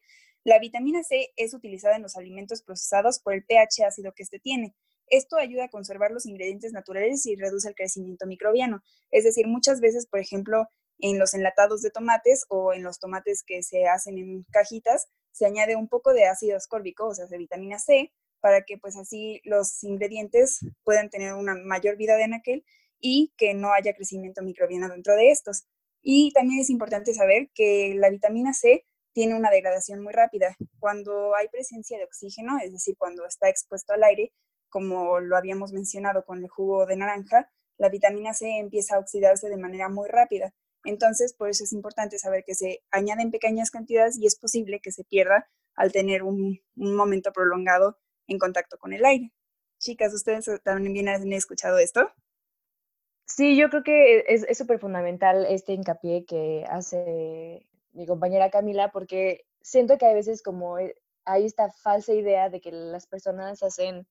la 0.44 0.58
vitamina 0.58 1.02
C 1.02 1.32
es 1.36 1.52
utilizada 1.54 1.96
en 1.96 2.02
los 2.02 2.16
alimentos 2.16 2.62
procesados 2.62 3.18
por 3.18 3.34
el 3.34 3.44
pH 3.44 3.84
ácido 3.84 4.12
que 4.12 4.22
este 4.22 4.38
tiene. 4.38 4.74
Esto 5.10 5.36
ayuda 5.36 5.64
a 5.64 5.68
conservar 5.68 6.10
los 6.10 6.26
ingredientes 6.26 6.72
naturales 6.72 7.26
y 7.26 7.36
reduce 7.36 7.68
el 7.68 7.74
crecimiento 7.74 8.26
microbiano. 8.26 8.82
Es 9.10 9.24
decir, 9.24 9.46
muchas 9.46 9.80
veces, 9.80 10.06
por 10.06 10.20
ejemplo, 10.20 10.68
en 11.00 11.18
los 11.18 11.34
enlatados 11.34 11.82
de 11.82 11.90
tomates 11.90 12.44
o 12.48 12.72
en 12.72 12.82
los 12.82 12.98
tomates 12.98 13.42
que 13.42 13.62
se 13.62 13.86
hacen 13.86 14.18
en 14.18 14.44
cajitas, 14.50 15.08
se 15.32 15.46
añade 15.46 15.76
un 15.76 15.88
poco 15.88 16.12
de 16.12 16.26
ácido 16.26 16.56
ascórbico, 16.56 17.06
o 17.06 17.14
sea, 17.14 17.26
de 17.26 17.38
vitamina 17.38 17.78
C, 17.78 18.12
para 18.40 18.62
que 18.62 18.78
pues 18.78 18.96
así 18.96 19.40
los 19.44 19.82
ingredientes 19.84 20.60
puedan 20.84 21.10
tener 21.10 21.34
una 21.34 21.54
mayor 21.54 21.96
vida 21.96 22.16
de 22.16 22.24
anaquel 22.24 22.64
y 23.00 23.32
que 23.36 23.54
no 23.54 23.72
haya 23.72 23.94
crecimiento 23.94 24.42
microbiano 24.42 24.88
dentro 24.88 25.14
de 25.14 25.30
estos. 25.30 25.66
Y 26.02 26.32
también 26.32 26.60
es 26.60 26.70
importante 26.70 27.14
saber 27.14 27.50
que 27.54 27.94
la 27.96 28.10
vitamina 28.10 28.52
C 28.54 28.86
tiene 29.12 29.34
una 29.34 29.50
degradación 29.50 30.00
muy 30.02 30.12
rápida. 30.12 30.56
Cuando 30.78 31.34
hay 31.34 31.48
presencia 31.48 31.98
de 31.98 32.04
oxígeno, 32.04 32.58
es 32.62 32.72
decir, 32.72 32.96
cuando 32.96 33.26
está 33.26 33.48
expuesto 33.48 33.92
al 33.92 34.04
aire, 34.04 34.32
como 34.68 35.20
lo 35.20 35.36
habíamos 35.36 35.72
mencionado 35.72 36.24
con 36.24 36.42
el 36.42 36.48
jugo 36.48 36.86
de 36.86 36.96
naranja, 36.96 37.50
la 37.78 37.88
vitamina 37.88 38.34
C 38.34 38.58
empieza 38.58 38.96
a 38.96 38.98
oxidarse 38.98 39.48
de 39.48 39.56
manera 39.56 39.88
muy 39.88 40.08
rápida. 40.08 40.52
Entonces, 40.84 41.34
por 41.34 41.48
eso 41.48 41.64
es 41.64 41.72
importante 41.72 42.18
saber 42.18 42.44
que 42.44 42.54
se 42.54 42.82
añade 42.90 43.22
en 43.22 43.30
pequeñas 43.30 43.70
cantidades 43.70 44.18
y 44.18 44.26
es 44.26 44.36
posible 44.38 44.80
que 44.80 44.92
se 44.92 45.04
pierda 45.04 45.48
al 45.74 45.92
tener 45.92 46.22
un 46.22 46.60
momento 46.76 47.32
prolongado 47.32 47.98
en 48.28 48.38
contacto 48.38 48.78
con 48.78 48.92
el 48.92 49.04
aire. 49.04 49.32
Chicas, 49.78 50.14
¿ustedes 50.14 50.48
también 50.62 51.08
han 51.08 51.32
escuchado 51.32 51.78
esto? 51.78 52.12
Sí, 53.26 53.56
yo 53.56 53.68
creo 53.68 53.82
que 53.82 54.24
es 54.26 54.56
súper 54.56 54.78
fundamental 54.78 55.46
este 55.48 55.72
hincapié 55.72 56.24
que 56.24 56.64
hace 56.68 57.66
mi 57.92 58.06
compañera 58.06 58.50
Camila, 58.50 58.90
porque 58.90 59.44
siento 59.60 59.98
que 59.98 60.06
hay 60.06 60.14
veces 60.14 60.42
como 60.42 60.78
e, 60.78 60.94
hay 61.24 61.44
esta 61.44 61.70
falsa 61.70 62.14
idea 62.14 62.48
de 62.48 62.60
que 62.60 62.72
las 62.72 63.06
personas 63.06 63.62
hacen 63.62 64.06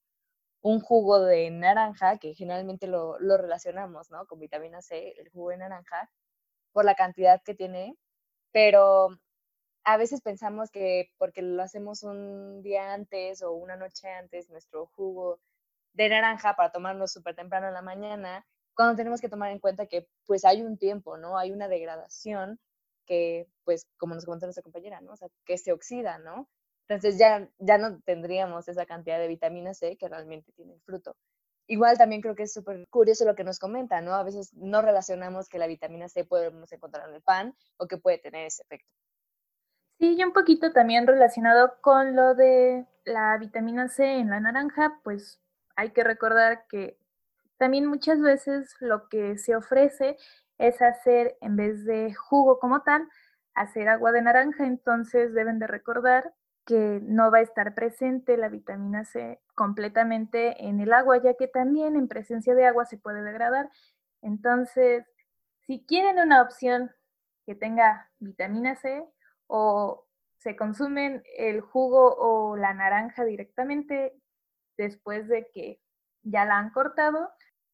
un 0.62 0.82
jugo 0.82 1.22
de 1.22 1.50
naranja, 1.52 2.18
que 2.20 2.34
generalmente 2.36 2.88
lo, 2.88 3.20
lo 3.20 3.38
relacionamos, 3.38 4.12
¿no? 4.12 4.26
Con 4.28 4.40
vitamina 4.40 4.82
C, 4.82 5.14
el 5.18 5.30
jugo 5.30 5.50
de 5.52 5.58
naranja, 5.58 6.10
por 6.74 6.86
la 6.86 6.96
cantidad 6.96 7.42
que 7.44 7.56
tiene, 7.56 7.96
pero 8.52 9.10
a 9.88 9.96
veces 9.96 10.20
pensamos 10.22 10.70
que 10.70 11.12
porque 11.18 11.42
lo 11.42 11.64
hacemos 11.64 12.04
un 12.04 12.62
día 12.62 12.94
antes 12.94 13.42
o 13.42 13.54
una 13.54 13.78
noche 13.78 14.10
antes, 14.10 14.50
nuestro 14.50 14.88
jugo 14.88 15.40
de 15.94 16.10
naranja 16.10 16.58
para 16.58 16.74
tomarlo 16.74 17.08
súper 17.08 17.36
temprano 17.36 17.70
en 17.70 17.74
la 17.74 17.82
mañana, 17.82 18.46
cuando 18.76 18.98
tenemos 18.98 19.22
que 19.22 19.30
tomar 19.30 19.50
en 19.50 19.60
cuenta 19.60 19.86
que 19.88 20.10
pues 20.26 20.44
hay 20.44 20.62
un 20.62 20.78
tiempo, 20.78 21.16
¿no? 21.18 21.38
Hay 21.38 21.54
una 21.54 21.70
degradación 21.70 22.60
que 23.06 23.48
pues 23.64 23.86
como 23.98 24.14
nos 24.14 24.26
comentó 24.26 24.46
nuestra 24.46 24.62
compañera, 24.62 25.00
¿no? 25.00 25.14
O 25.14 25.16
sea, 25.16 25.30
que 25.46 25.58
se 25.58 25.72
oxida, 25.72 26.20
¿no? 26.20 26.50
Entonces 26.90 27.18
ya, 27.18 27.50
ya 27.58 27.78
no 27.78 28.02
tendríamos 28.02 28.68
esa 28.68 28.86
cantidad 28.86 29.20
de 29.20 29.30
vitamina 29.30 29.74
C 29.74 29.96
que 29.96 30.10
realmente 30.10 30.52
tiene 30.52 30.74
el 30.74 30.82
fruto. 30.82 31.16
Igual 31.68 31.98
también 31.98 32.22
creo 32.22 32.36
que 32.36 32.44
es 32.44 32.54
súper 32.54 32.86
curioso 32.90 33.24
lo 33.24 33.36
que 33.36 33.46
nos 33.46 33.58
comenta, 33.58 34.02
¿no? 34.02 34.16
A 34.16 34.24
veces 34.24 34.54
no 34.54 34.82
relacionamos 34.82 35.48
que 35.48 35.60
la 35.60 35.68
vitamina 35.68 36.10
C 36.10 36.26
podemos 36.26 36.70
encontrar 36.74 37.08
en 37.08 37.16
el 37.16 37.22
pan 37.22 37.56
o 37.78 37.88
que 37.88 37.98
puede 37.98 38.18
tener 38.18 38.48
ese 38.48 38.64
efecto. 38.64 38.92
Sí, 40.00 40.16
y 40.16 40.24
un 40.24 40.32
poquito 40.32 40.72
también 40.72 41.08
relacionado 41.08 41.76
con 41.82 42.16
lo 42.16 42.36
de 42.36 42.86
la 43.06 43.36
vitamina 43.38 43.88
C 43.90 44.18
en 44.20 44.30
la 44.30 44.40
naranja, 44.40 45.00
pues 45.04 45.42
hay 45.76 45.90
que 45.92 46.04
recordar 46.04 46.66
que 46.70 47.00
también 47.58 47.88
muchas 47.88 48.22
veces 48.22 48.76
lo 48.80 49.10
que 49.10 49.38
se 49.40 49.56
ofrece 49.56 50.18
es 50.60 50.82
hacer, 50.84 51.38
en 51.42 51.56
vez 51.56 51.84
de 51.86 52.14
jugo 52.14 52.60
como 52.60 52.84
tal, 52.84 53.08
hacer 53.56 53.90
agua 53.90 54.12
de 54.12 54.22
naranja, 54.22 54.68
entonces 54.68 55.34
deben 55.34 55.58
de 55.58 55.66
recordar 55.68 56.32
que 56.66 57.00
no 57.04 57.32
va 57.32 57.40
a 57.40 57.42
estar 57.42 57.74
presente 57.74 58.38
la 58.38 58.50
vitamina 58.50 59.04
C 59.04 59.40
completamente 59.56 60.64
en 60.68 60.80
el 60.80 60.94
agua, 60.94 61.18
ya 61.24 61.34
que 61.36 61.48
también 61.48 61.96
en 61.96 62.08
presencia 62.08 62.54
de 62.54 62.66
agua 62.68 62.86
se 62.86 62.98
puede 62.98 63.24
degradar. 63.24 63.70
Entonces, 64.22 65.06
si 65.66 65.84
quieren 65.86 66.20
una 66.20 66.42
opción 66.42 66.92
que 67.48 67.56
tenga 67.56 68.12
vitamina 68.20 68.76
C 68.76 69.04
o 69.48 70.06
se 70.38 70.56
consumen 70.56 71.24
el 71.38 71.62
jugo 71.62 72.16
o 72.16 72.56
la 72.56 72.74
naranja 72.74 73.26
directamente 73.26 74.14
después 74.78 75.28
de 75.28 75.50
que 75.54 75.82
ya 76.24 76.46
la 76.46 76.58
han 76.58 76.72
cortado, 76.72 77.30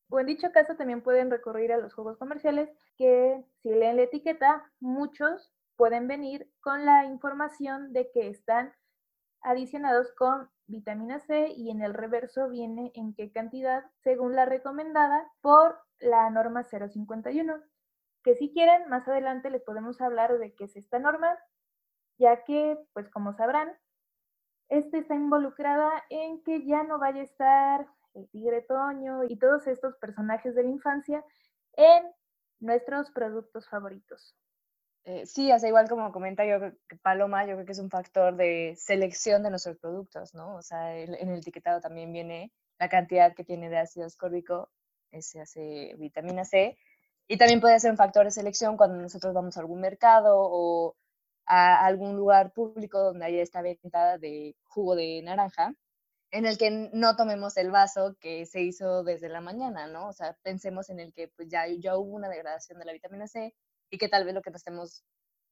o 0.09 0.19
en 0.19 0.27
dicho 0.27 0.51
caso 0.51 0.75
también 0.75 1.01
pueden 1.01 1.31
recurrir 1.31 1.73
a 1.73 1.77
los 1.77 1.93
jugos 1.93 2.17
comerciales 2.17 2.69
que 2.97 3.43
si 3.61 3.69
leen 3.69 3.97
la 3.97 4.03
etiqueta, 4.03 4.71
muchos 4.79 5.51
pueden 5.75 6.07
venir 6.07 6.49
con 6.61 6.85
la 6.85 7.05
información 7.05 7.93
de 7.93 8.11
que 8.11 8.29
están 8.29 8.73
adicionados 9.41 10.13
con 10.13 10.49
vitamina 10.67 11.19
C 11.19 11.49
y 11.55 11.69
en 11.71 11.81
el 11.81 11.93
reverso 11.93 12.49
viene 12.49 12.91
en 12.95 13.13
qué 13.13 13.31
cantidad 13.31 13.83
según 14.03 14.35
la 14.35 14.45
recomendada 14.45 15.27
por 15.41 15.79
la 15.99 16.29
norma 16.29 16.63
051. 16.63 17.61
Que 18.23 18.35
si 18.35 18.53
quieren, 18.53 18.87
más 18.89 19.07
adelante 19.07 19.49
les 19.49 19.63
podemos 19.63 19.99
hablar 19.99 20.37
de 20.37 20.53
qué 20.53 20.65
es 20.65 20.75
esta 20.77 20.99
norma, 20.99 21.37
ya 22.17 22.43
que, 22.43 22.77
pues 22.93 23.09
como 23.09 23.33
sabrán, 23.33 23.71
esta 24.69 24.97
está 24.97 25.15
involucrada 25.15 25.91
en 26.09 26.41
que 26.43 26.65
ya 26.65 26.83
no 26.83 26.99
vaya 26.99 27.21
a 27.21 27.25
estar 27.25 27.87
el 28.13 28.29
tigre 28.29 28.61
Toño 28.61 29.23
y 29.23 29.37
todos 29.37 29.67
estos 29.67 29.95
personajes 29.97 30.55
de 30.55 30.63
la 30.63 30.69
infancia 30.69 31.23
en 31.73 32.03
nuestros 32.59 33.11
productos 33.11 33.67
favoritos. 33.69 34.35
Eh, 35.05 35.25
sí, 35.25 35.51
hace 35.51 35.67
igual 35.67 35.89
como 35.89 36.11
comenta 36.13 36.45
yo 36.45 36.59
que 36.87 36.95
Paloma, 36.95 37.45
yo 37.45 37.55
creo 37.55 37.65
que 37.65 37.73
es 37.73 37.79
un 37.79 37.89
factor 37.89 38.37
de 38.37 38.73
selección 38.77 39.43
de 39.43 39.49
nuestros 39.49 39.77
productos, 39.77 40.33
¿no? 40.33 40.55
O 40.55 40.61
sea, 40.61 40.97
en 40.97 41.13
el 41.13 41.39
etiquetado 41.39 41.81
también 41.81 42.13
viene 42.13 42.53
la 42.79 42.87
cantidad 42.87 43.35
que 43.35 43.43
tiene 43.43 43.69
de 43.69 43.79
ácido 43.79 44.05
ascórbico, 44.05 44.69
ese 45.11 45.41
hace 45.41 45.95
vitamina 45.97 46.45
C, 46.45 46.77
y 47.27 47.37
también 47.37 47.59
puede 47.59 47.79
ser 47.79 47.91
un 47.91 47.97
factor 47.97 48.25
de 48.25 48.31
selección 48.31 48.77
cuando 48.77 48.97
nosotros 48.97 49.33
vamos 49.33 49.57
a 49.57 49.59
algún 49.59 49.81
mercado 49.81 50.37
o 50.37 50.95
a 51.45 51.85
algún 51.85 52.15
lugar 52.15 52.53
público 52.53 52.99
donde 52.99 53.25
haya 53.25 53.41
esta 53.41 53.61
venta 53.61 54.17
de 54.17 54.55
jugo 54.63 54.95
de 54.95 55.21
naranja, 55.23 55.75
en 56.31 56.45
el 56.45 56.57
que 56.57 56.89
no 56.93 57.15
tomemos 57.15 57.57
el 57.57 57.69
vaso 57.69 58.17
que 58.19 58.45
se 58.45 58.61
hizo 58.61 59.03
desde 59.03 59.29
la 59.29 59.41
mañana, 59.41 59.87
¿no? 59.87 60.07
O 60.07 60.13
sea, 60.13 60.35
pensemos 60.41 60.89
en 60.89 60.99
el 60.99 61.13
que 61.13 61.27
pues 61.27 61.47
ya, 61.47 61.67
ya 61.67 61.95
hubo 61.95 62.15
una 62.15 62.29
degradación 62.29 62.79
de 62.79 62.85
la 62.85 62.93
vitamina 62.93 63.27
C 63.27 63.53
y 63.91 63.97
que 63.99 64.09
tal 64.09 64.25
vez 64.25 64.33
lo 64.33 64.41
que 64.41 64.49
nos 64.49 64.61
estemos 64.61 65.03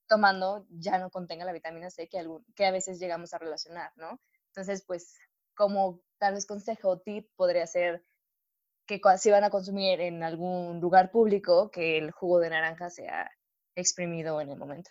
tomando 0.08 0.66
ya 0.70 0.98
no 0.98 1.10
contenga 1.10 1.44
la 1.44 1.52
vitamina 1.52 1.88
C 1.88 2.08
que, 2.08 2.18
algún, 2.18 2.44
que 2.56 2.66
a 2.66 2.72
veces 2.72 2.98
llegamos 2.98 3.32
a 3.32 3.38
relacionar, 3.38 3.92
¿no? 3.96 4.20
Entonces, 4.48 4.84
pues, 4.84 5.16
como 5.54 6.00
tal 6.18 6.34
vez 6.34 6.46
consejo 6.46 6.88
o 6.88 6.98
tip 6.98 7.28
podría 7.36 7.66
ser 7.66 8.04
que 8.86 9.00
si 9.18 9.30
van 9.30 9.44
a 9.44 9.50
consumir 9.50 10.00
en 10.00 10.22
algún 10.22 10.80
lugar 10.80 11.10
público, 11.10 11.70
que 11.70 11.98
el 11.98 12.10
jugo 12.10 12.40
de 12.40 12.50
naranja 12.50 12.90
sea 12.90 13.30
exprimido 13.74 14.40
en 14.40 14.50
el 14.50 14.58
momento. 14.58 14.90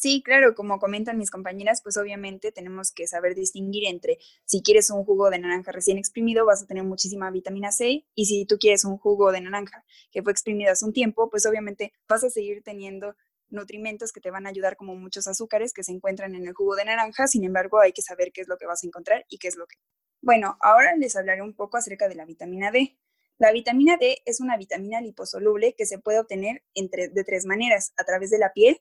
Sí, 0.00 0.22
claro, 0.24 0.54
como 0.54 0.78
comentan 0.78 1.18
mis 1.18 1.28
compañeras, 1.28 1.82
pues 1.82 1.96
obviamente 1.96 2.52
tenemos 2.52 2.92
que 2.92 3.08
saber 3.08 3.34
distinguir 3.34 3.84
entre 3.84 4.18
si 4.44 4.62
quieres 4.62 4.90
un 4.90 5.04
jugo 5.04 5.28
de 5.28 5.40
naranja 5.40 5.72
recién 5.72 5.98
exprimido, 5.98 6.46
vas 6.46 6.62
a 6.62 6.68
tener 6.68 6.84
muchísima 6.84 7.32
vitamina 7.32 7.72
C, 7.72 8.06
y 8.14 8.26
si 8.26 8.46
tú 8.46 8.58
quieres 8.60 8.84
un 8.84 8.96
jugo 8.96 9.32
de 9.32 9.40
naranja 9.40 9.84
que 10.12 10.22
fue 10.22 10.30
exprimido 10.30 10.70
hace 10.70 10.84
un 10.84 10.92
tiempo, 10.92 11.28
pues 11.30 11.46
obviamente 11.46 11.92
vas 12.08 12.22
a 12.22 12.30
seguir 12.30 12.62
teniendo 12.62 13.16
nutrimentos 13.48 14.12
que 14.12 14.20
te 14.20 14.30
van 14.30 14.46
a 14.46 14.50
ayudar 14.50 14.76
como 14.76 14.94
muchos 14.94 15.26
azúcares 15.26 15.72
que 15.72 15.82
se 15.82 15.90
encuentran 15.90 16.36
en 16.36 16.46
el 16.46 16.54
jugo 16.54 16.76
de 16.76 16.84
naranja, 16.84 17.26
sin 17.26 17.42
embargo 17.42 17.80
hay 17.80 17.90
que 17.90 18.02
saber 18.02 18.30
qué 18.30 18.42
es 18.42 18.46
lo 18.46 18.56
que 18.56 18.66
vas 18.66 18.84
a 18.84 18.86
encontrar 18.86 19.26
y 19.28 19.38
qué 19.38 19.48
es 19.48 19.56
lo 19.56 19.66
que... 19.66 19.78
Bueno, 20.22 20.58
ahora 20.60 20.94
les 20.94 21.16
hablaré 21.16 21.42
un 21.42 21.56
poco 21.56 21.76
acerca 21.76 22.08
de 22.08 22.14
la 22.14 22.24
vitamina 22.24 22.70
D. 22.70 22.96
La 23.38 23.50
vitamina 23.50 23.96
D 23.96 24.18
es 24.26 24.38
una 24.38 24.56
vitamina 24.56 25.00
liposoluble 25.00 25.74
que 25.76 25.86
se 25.86 25.98
puede 25.98 26.20
obtener 26.20 26.62
de 26.76 27.24
tres 27.24 27.46
maneras, 27.46 27.94
a 27.96 28.04
través 28.04 28.30
de 28.30 28.38
la 28.38 28.52
piel, 28.52 28.80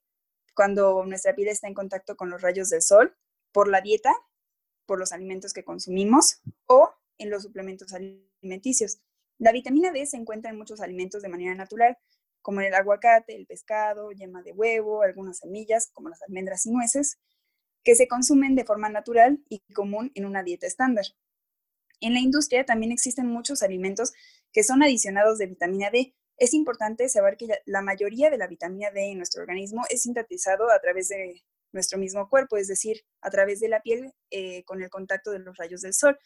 cuando 0.57 1.05
nuestra 1.05 1.35
piel 1.35 1.49
está 1.49 1.67
en 1.67 1.75
contacto 1.75 2.17
con 2.17 2.31
los 2.31 2.41
rayos 2.41 2.71
del 2.71 2.81
sol, 2.81 3.15
por 3.51 3.67
la 3.67 3.79
dieta, 3.79 4.11
por 4.87 4.97
los 4.97 5.11
alimentos 5.11 5.53
que 5.53 5.63
consumimos 5.63 6.41
o 6.65 6.89
en 7.19 7.29
los 7.29 7.43
suplementos 7.43 7.93
alimenticios. 7.93 8.97
La 9.37 9.51
vitamina 9.51 9.91
D 9.91 10.03
se 10.07 10.17
encuentra 10.17 10.49
en 10.49 10.57
muchos 10.57 10.81
alimentos 10.81 11.21
de 11.21 11.29
manera 11.29 11.53
natural, 11.53 11.99
como 12.41 12.61
en 12.61 12.67
el 12.67 12.73
aguacate, 12.73 13.35
el 13.35 13.45
pescado, 13.45 14.11
yema 14.11 14.41
de 14.41 14.51
huevo, 14.51 15.03
algunas 15.03 15.37
semillas, 15.37 15.91
como 15.93 16.09
las 16.09 16.23
almendras 16.23 16.65
y 16.65 16.71
nueces, 16.71 17.19
que 17.83 17.93
se 17.93 18.07
consumen 18.07 18.55
de 18.55 18.65
forma 18.65 18.89
natural 18.89 19.39
y 19.49 19.59
común 19.75 20.11
en 20.15 20.25
una 20.25 20.41
dieta 20.41 20.65
estándar. 20.65 21.05
En 22.01 22.15
la 22.15 22.19
industria 22.19 22.65
también 22.65 22.91
existen 22.91 23.27
muchos 23.27 23.61
alimentos 23.61 24.11
que 24.51 24.63
son 24.63 24.81
adicionados 24.81 25.37
de 25.37 25.45
vitamina 25.45 25.91
D, 25.91 26.15
es 26.37 26.53
importante 26.53 27.09
saber 27.09 27.35
que 27.37 27.47
la 27.65 27.81
mayoría 27.81 28.29
de 28.29 28.37
la 28.37 28.47
vitamina 28.47 28.91
D 28.91 29.11
en 29.11 29.17
nuestro 29.17 29.41
organismo 29.41 29.83
es 29.89 30.03
sintetizado 30.03 30.69
a 30.71 30.79
través 30.79 31.09
de 31.09 31.41
nuestro 31.71 31.97
mismo 31.99 32.29
cuerpo, 32.29 32.57
es 32.57 32.67
decir, 32.67 33.01
a 33.21 33.29
través 33.29 33.59
de 33.59 33.69
la 33.69 33.81
piel 33.81 34.13
eh, 34.29 34.63
con 34.63 34.81
el 34.81 34.89
contacto 34.89 35.31
de 35.31 35.39
los 35.39 35.57
rayos 35.57 35.81
del 35.81 35.93
sol. 35.93 36.17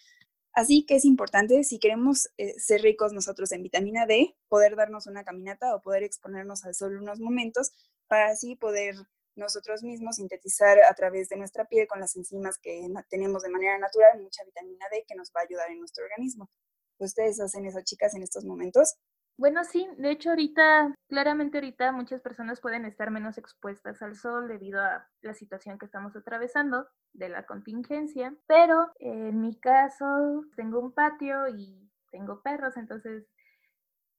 Así 0.53 0.86
que 0.86 0.96
es 0.96 1.06
importante, 1.06 1.63
si 1.63 1.80
queremos 1.80 2.30
eh, 2.38 2.53
ser 2.60 2.82
ricos 2.82 3.13
nosotros 3.13 3.51
en 3.53 3.63
vitamina 3.63 4.06
D, 4.06 4.36
poder 4.50 4.75
darnos 4.75 5.08
una 5.08 5.24
caminata 5.24 5.74
o 5.74 5.82
poder 5.82 6.03
exponernos 6.03 6.65
al 6.65 6.75
sol 6.75 6.98
unos 6.98 7.20
momentos 7.20 7.72
para 8.08 8.27
así 8.27 8.58
poder 8.58 8.96
nosotros 9.36 9.82
mismos 9.82 10.18
sintetizar 10.18 10.77
a 10.84 10.94
través 10.94 11.30
de 11.30 11.38
nuestra 11.38 11.65
piel 11.65 11.88
con 11.88 12.01
las 12.01 12.18
enzimas 12.18 12.58
que 12.58 12.86
tenemos 13.10 13.44
de 13.44 13.50
manera 13.50 13.77
natural 13.80 14.22
mucha 14.22 14.44
vitamina 14.44 14.86
D 14.91 15.06
que 15.08 15.15
nos 15.15 15.32
va 15.36 15.39
a 15.39 15.44
ayudar 15.44 15.72
en 15.72 15.80
nuestro 15.80 16.03
organismo. 16.03 16.50
¿Ustedes 16.98 17.39
hacen 17.39 17.65
eso, 17.65 17.80
chicas, 17.84 18.13
en 18.13 18.24
estos 18.24 18.44
momentos? 18.44 18.96
Bueno, 19.38 19.64
sí, 19.64 19.88
de 19.98 20.12
hecho 20.12 20.30
ahorita, 20.30 20.94
claramente 21.08 21.58
ahorita 21.58 21.92
muchas 21.92 22.22
personas 22.22 22.62
pueden 22.62 22.86
estar 22.86 23.10
menos 23.10 23.38
expuestas 23.40 24.02
al 24.04 24.16
sol 24.16 24.48
debido 24.48 24.80
a 24.82 25.08
la 25.22 25.34
situación 25.34 25.80
que 25.80 25.86
estamos 25.86 26.16
atravesando 26.16 26.88
de 27.14 27.30
la 27.30 27.46
contingencia, 27.46 28.36
pero 28.48 28.92
en 29.00 29.42
mi 29.42 29.60
caso 29.60 30.46
tengo 30.56 30.80
un 30.80 30.94
patio 30.94 31.48
y 31.48 31.90
tengo 32.12 32.42
perros, 32.44 32.78
entonces 32.78 33.28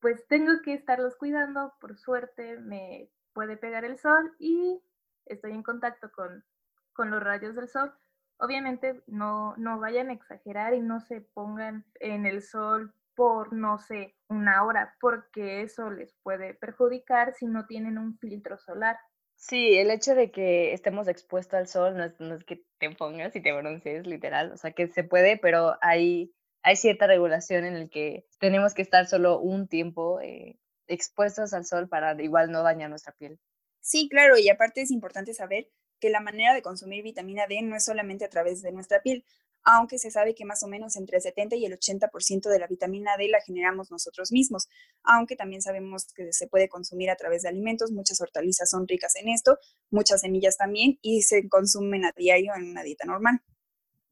pues 0.01 0.27
tengo 0.29 0.53
que 0.65 0.75
estarlos 0.75 1.17
cuidando, 1.17 1.73
por 1.81 1.97
suerte 1.97 2.59
me 2.59 3.09
puede 3.33 3.57
pegar 3.57 3.85
el 3.85 3.99
sol 3.99 4.35
y 4.41 4.83
estoy 5.27 5.53
en 5.53 5.63
contacto 5.63 6.11
con, 6.11 6.45
con 6.93 7.11
los 7.11 7.23
rayos 7.23 7.55
del 7.55 7.69
sol. 7.69 7.95
Obviamente 8.39 9.05
no, 9.07 9.55
no 9.57 9.79
vayan 9.79 10.11
a 10.11 10.15
exagerar 10.15 10.75
y 10.75 10.81
no 10.81 11.01
se 11.01 11.21
pongan 11.21 11.85
en 12.01 12.27
el 12.27 12.43
sol 12.43 12.93
por, 13.15 13.53
no 13.53 13.79
sé, 13.79 14.15
una 14.29 14.65
hora, 14.65 14.95
porque 15.01 15.63
eso 15.63 15.91
les 15.91 16.15
puede 16.23 16.55
perjudicar 16.55 17.35
si 17.35 17.47
no 17.47 17.67
tienen 17.67 17.99
un 17.99 18.19
filtro 18.19 18.59
solar. 18.59 18.97
Sí, 19.37 19.77
el 19.77 19.91
hecho 19.91 20.15
de 20.15 20.31
que 20.31 20.73
estemos 20.73 21.09
expuestos 21.09 21.55
al 21.55 21.67
sol 21.67 21.97
no 21.97 22.35
es, 22.35 22.45
que 22.45 22.65
te 22.79 22.91
pongas 22.91 23.35
y 23.35 23.43
te 23.43 23.53
broncees, 23.53 24.07
literal, 24.07 24.53
o 24.53 24.57
sea 24.57 24.73
que 24.73 24.87
se 24.89 25.03
puede, 25.03 25.37
pero 25.37 25.77
hay, 25.81 26.33
hay 26.63 26.77
cierta 26.77 27.07
regulación 27.07 27.65
en 27.65 27.75
el 27.75 27.91
que 27.91 28.25
tenemos 28.39 28.73
que 28.73 28.83
estar 28.83 29.07
solo 29.07 29.41
un 29.41 29.67
tiempo 29.67 30.21
eh, 30.21 30.59
expuestos 30.87 31.53
al 31.55 31.65
sol 31.65 31.89
para 31.89 32.21
igual 32.23 32.53
no 32.53 32.63
dañar 32.63 32.91
nuestra 32.91 33.13
piel. 33.15 33.41
Sí, 33.81 34.09
claro, 34.09 34.39
y 34.39 34.49
aparte 34.49 34.83
es 34.83 34.93
importante 34.93 35.35
saber 35.35 35.69
que 35.99 36.11
la 36.11 36.21
manera 36.21 36.55
de 36.55 36.63
consumir 36.63 37.03
vitamina 37.03 37.47
D 37.49 37.63
no 37.63 37.75
es 37.75 37.85
solamente 37.85 38.25
a 38.25 38.31
través 38.31 38.63
de 38.63 38.73
nuestra 38.73 39.03
piel 39.03 39.25
aunque 39.65 39.99
se 39.99 40.11
sabe 40.11 40.35
que 40.35 40.45
más 40.45 40.63
o 40.63 40.69
menos 40.69 40.97
entre 40.97 41.17
el 41.17 41.23
70 41.23 41.57
y 41.57 41.67
el 41.67 41.79
80% 41.79 42.49
de 42.49 42.59
la 42.59 42.67
vitamina 42.67 43.17
D 43.17 43.29
la 43.29 43.41
generamos 43.41 43.91
nosotros 43.91 44.33
mismos, 44.33 44.69
aunque 45.03 45.37
también 45.37 45.63
sabemos 45.63 46.07
que 46.15 46.33
se 46.33 46.49
puede 46.49 46.69
consumir 46.69 47.11
a 47.11 47.17
través 47.17 47.43
de 47.43 47.49
alimentos, 47.49 47.93
muchas 47.93 48.21
hortalizas 48.21 48.71
son 48.71 48.89
ricas 48.89 49.17
en 49.17 49.29
esto, 49.29 49.59
muchas 49.91 50.21
semillas 50.21 50.57
también 50.57 50.99
y 51.03 51.23
se 51.23 51.49
consumen 51.49 52.05
a 52.05 52.13
diario 52.17 52.55
en 52.55 52.71
una 52.71 52.83
dieta 52.83 53.05
normal. 53.07 53.41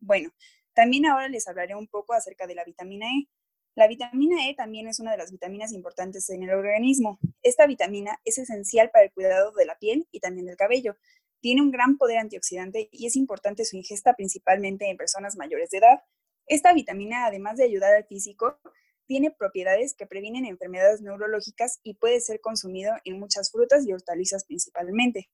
Bueno, 0.00 0.30
también 0.74 1.06
ahora 1.06 1.28
les 1.28 1.46
hablaré 1.48 1.74
un 1.74 1.88
poco 1.88 2.14
acerca 2.14 2.46
de 2.46 2.54
la 2.54 2.64
vitamina 2.64 3.06
E. 3.06 3.28
La 3.74 3.86
vitamina 3.86 4.48
E 4.48 4.54
también 4.54 4.88
es 4.88 4.98
una 4.98 5.12
de 5.12 5.18
las 5.18 5.30
vitaminas 5.30 5.72
importantes 5.72 6.28
en 6.30 6.42
el 6.42 6.50
organismo. 6.50 7.18
Esta 7.42 7.66
vitamina 7.66 8.18
es 8.24 8.38
esencial 8.38 8.90
para 8.90 9.04
el 9.04 9.12
cuidado 9.12 9.52
de 9.52 9.66
la 9.66 9.76
piel 9.76 10.08
y 10.10 10.20
también 10.20 10.46
del 10.46 10.56
cabello, 10.56 10.96
tiene 11.40 11.62
un 11.62 11.70
gran 11.70 11.96
poder 11.96 12.18
antioxidante 12.18 12.88
y 12.92 13.06
es 13.06 13.16
importante 13.16 13.64
su 13.64 13.76
ingesta 13.76 14.14
principalmente 14.14 14.88
en 14.88 14.96
personas 14.96 15.36
mayores 15.36 15.70
de 15.70 15.78
edad. 15.78 16.02
Esta 16.46 16.72
vitamina, 16.72 17.26
además 17.26 17.56
de 17.56 17.64
ayudar 17.64 17.94
al 17.94 18.04
físico, 18.04 18.58
tiene 19.06 19.30
propiedades 19.30 19.94
que 19.94 20.06
previenen 20.06 20.44
enfermedades 20.44 21.00
neurológicas 21.00 21.80
y 21.82 21.94
puede 21.94 22.20
ser 22.20 22.40
consumido 22.40 22.92
en 23.04 23.18
muchas 23.18 23.50
frutas 23.50 23.84
y 23.84 23.92
hortalizas 23.92 24.44
principalmente. 24.44 25.30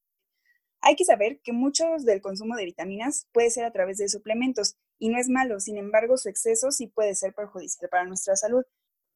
Hay 0.80 0.96
que 0.96 1.04
saber 1.04 1.40
que 1.42 1.52
muchos 1.52 2.04
del 2.04 2.20
consumo 2.20 2.56
de 2.56 2.64
vitaminas 2.64 3.28
puede 3.32 3.50
ser 3.50 3.64
a 3.64 3.72
través 3.72 3.98
de 3.98 4.08
suplementos 4.08 4.76
y 4.98 5.08
no 5.08 5.18
es 5.18 5.28
malo, 5.28 5.60
sin 5.60 5.76
embargo 5.76 6.16
su 6.16 6.28
exceso 6.28 6.70
sí 6.70 6.86
puede 6.86 7.14
ser 7.14 7.34
perjudicial 7.34 7.90
para 7.90 8.04
nuestra 8.04 8.36
salud. 8.36 8.64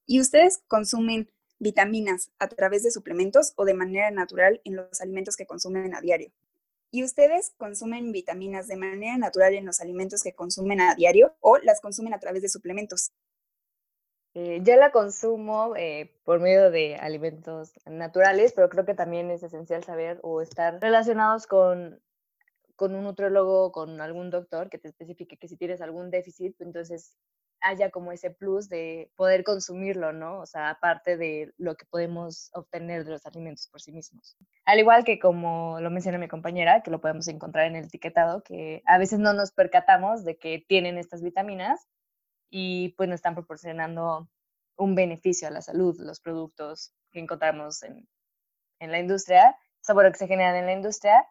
¿Y 0.06 0.20
ustedes 0.20 0.62
consumen 0.66 1.30
vitaminas 1.58 2.30
a 2.38 2.48
través 2.48 2.82
de 2.82 2.90
suplementos 2.90 3.52
o 3.56 3.64
de 3.64 3.74
manera 3.74 4.10
natural 4.10 4.60
en 4.64 4.76
los 4.76 5.00
alimentos 5.00 5.36
que 5.36 5.46
consumen 5.46 5.94
a 5.94 6.00
diario? 6.00 6.32
¿Y 6.92 7.04
ustedes 7.04 7.52
consumen 7.56 8.10
vitaminas 8.10 8.66
de 8.66 8.76
manera 8.76 9.16
natural 9.16 9.54
en 9.54 9.64
los 9.64 9.80
alimentos 9.80 10.22
que 10.22 10.34
consumen 10.34 10.80
a 10.80 10.94
diario 10.96 11.36
o 11.40 11.58
las 11.58 11.80
consumen 11.80 12.14
a 12.14 12.18
través 12.18 12.42
de 12.42 12.48
suplementos? 12.48 13.12
Eh, 14.34 14.60
yo 14.62 14.76
la 14.76 14.90
consumo 14.90 15.74
eh, 15.76 16.12
por 16.24 16.40
medio 16.40 16.70
de 16.70 16.96
alimentos 16.96 17.72
naturales, 17.86 18.52
pero 18.52 18.68
creo 18.68 18.84
que 18.84 18.94
también 18.94 19.30
es 19.30 19.42
esencial 19.42 19.84
saber 19.84 20.18
o 20.22 20.40
estar 20.40 20.80
relacionados 20.80 21.46
con, 21.46 22.00
con 22.74 22.94
un 22.94 23.04
nutriólogo, 23.04 23.70
con 23.70 24.00
algún 24.00 24.30
doctor 24.30 24.68
que 24.68 24.78
te 24.78 24.88
especifique 24.88 25.36
que 25.36 25.48
si 25.48 25.56
tienes 25.56 25.80
algún 25.80 26.10
déficit, 26.10 26.56
pues 26.56 26.66
entonces 26.66 27.16
haya 27.60 27.90
como 27.90 28.12
ese 28.12 28.30
plus 28.30 28.68
de 28.68 29.10
poder 29.16 29.44
consumirlo, 29.44 30.12
¿no? 30.12 30.40
O 30.40 30.46
sea, 30.46 30.70
aparte 30.70 31.16
de 31.16 31.52
lo 31.58 31.76
que 31.76 31.86
podemos 31.86 32.50
obtener 32.54 33.04
de 33.04 33.12
los 33.12 33.26
alimentos 33.26 33.68
por 33.68 33.80
sí 33.80 33.92
mismos. 33.92 34.36
Al 34.64 34.78
igual 34.78 35.04
que 35.04 35.18
como 35.18 35.80
lo 35.80 35.90
menciona 35.90 36.18
mi 36.18 36.28
compañera, 36.28 36.82
que 36.82 36.90
lo 36.90 37.00
podemos 37.00 37.28
encontrar 37.28 37.66
en 37.66 37.76
el 37.76 37.84
etiquetado, 37.86 38.42
que 38.42 38.82
a 38.86 38.98
veces 38.98 39.18
no 39.18 39.32
nos 39.32 39.52
percatamos 39.52 40.24
de 40.24 40.38
que 40.38 40.64
tienen 40.66 40.98
estas 40.98 41.22
vitaminas 41.22 41.86
y 42.50 42.90
pues 42.96 43.08
nos 43.08 43.16
están 43.16 43.34
proporcionando 43.34 44.28
un 44.76 44.94
beneficio 44.94 45.48
a 45.48 45.50
la 45.50 45.62
salud, 45.62 46.00
los 46.00 46.20
productos 46.20 46.94
que 47.10 47.20
encontramos 47.20 47.82
en, 47.82 48.08
en 48.78 48.90
la 48.90 48.98
industria, 48.98 49.56
bueno, 49.92 50.10
que 50.10 50.18
se 50.18 50.26
generan 50.26 50.56
en 50.56 50.66
la 50.66 50.72
industria, 50.72 51.26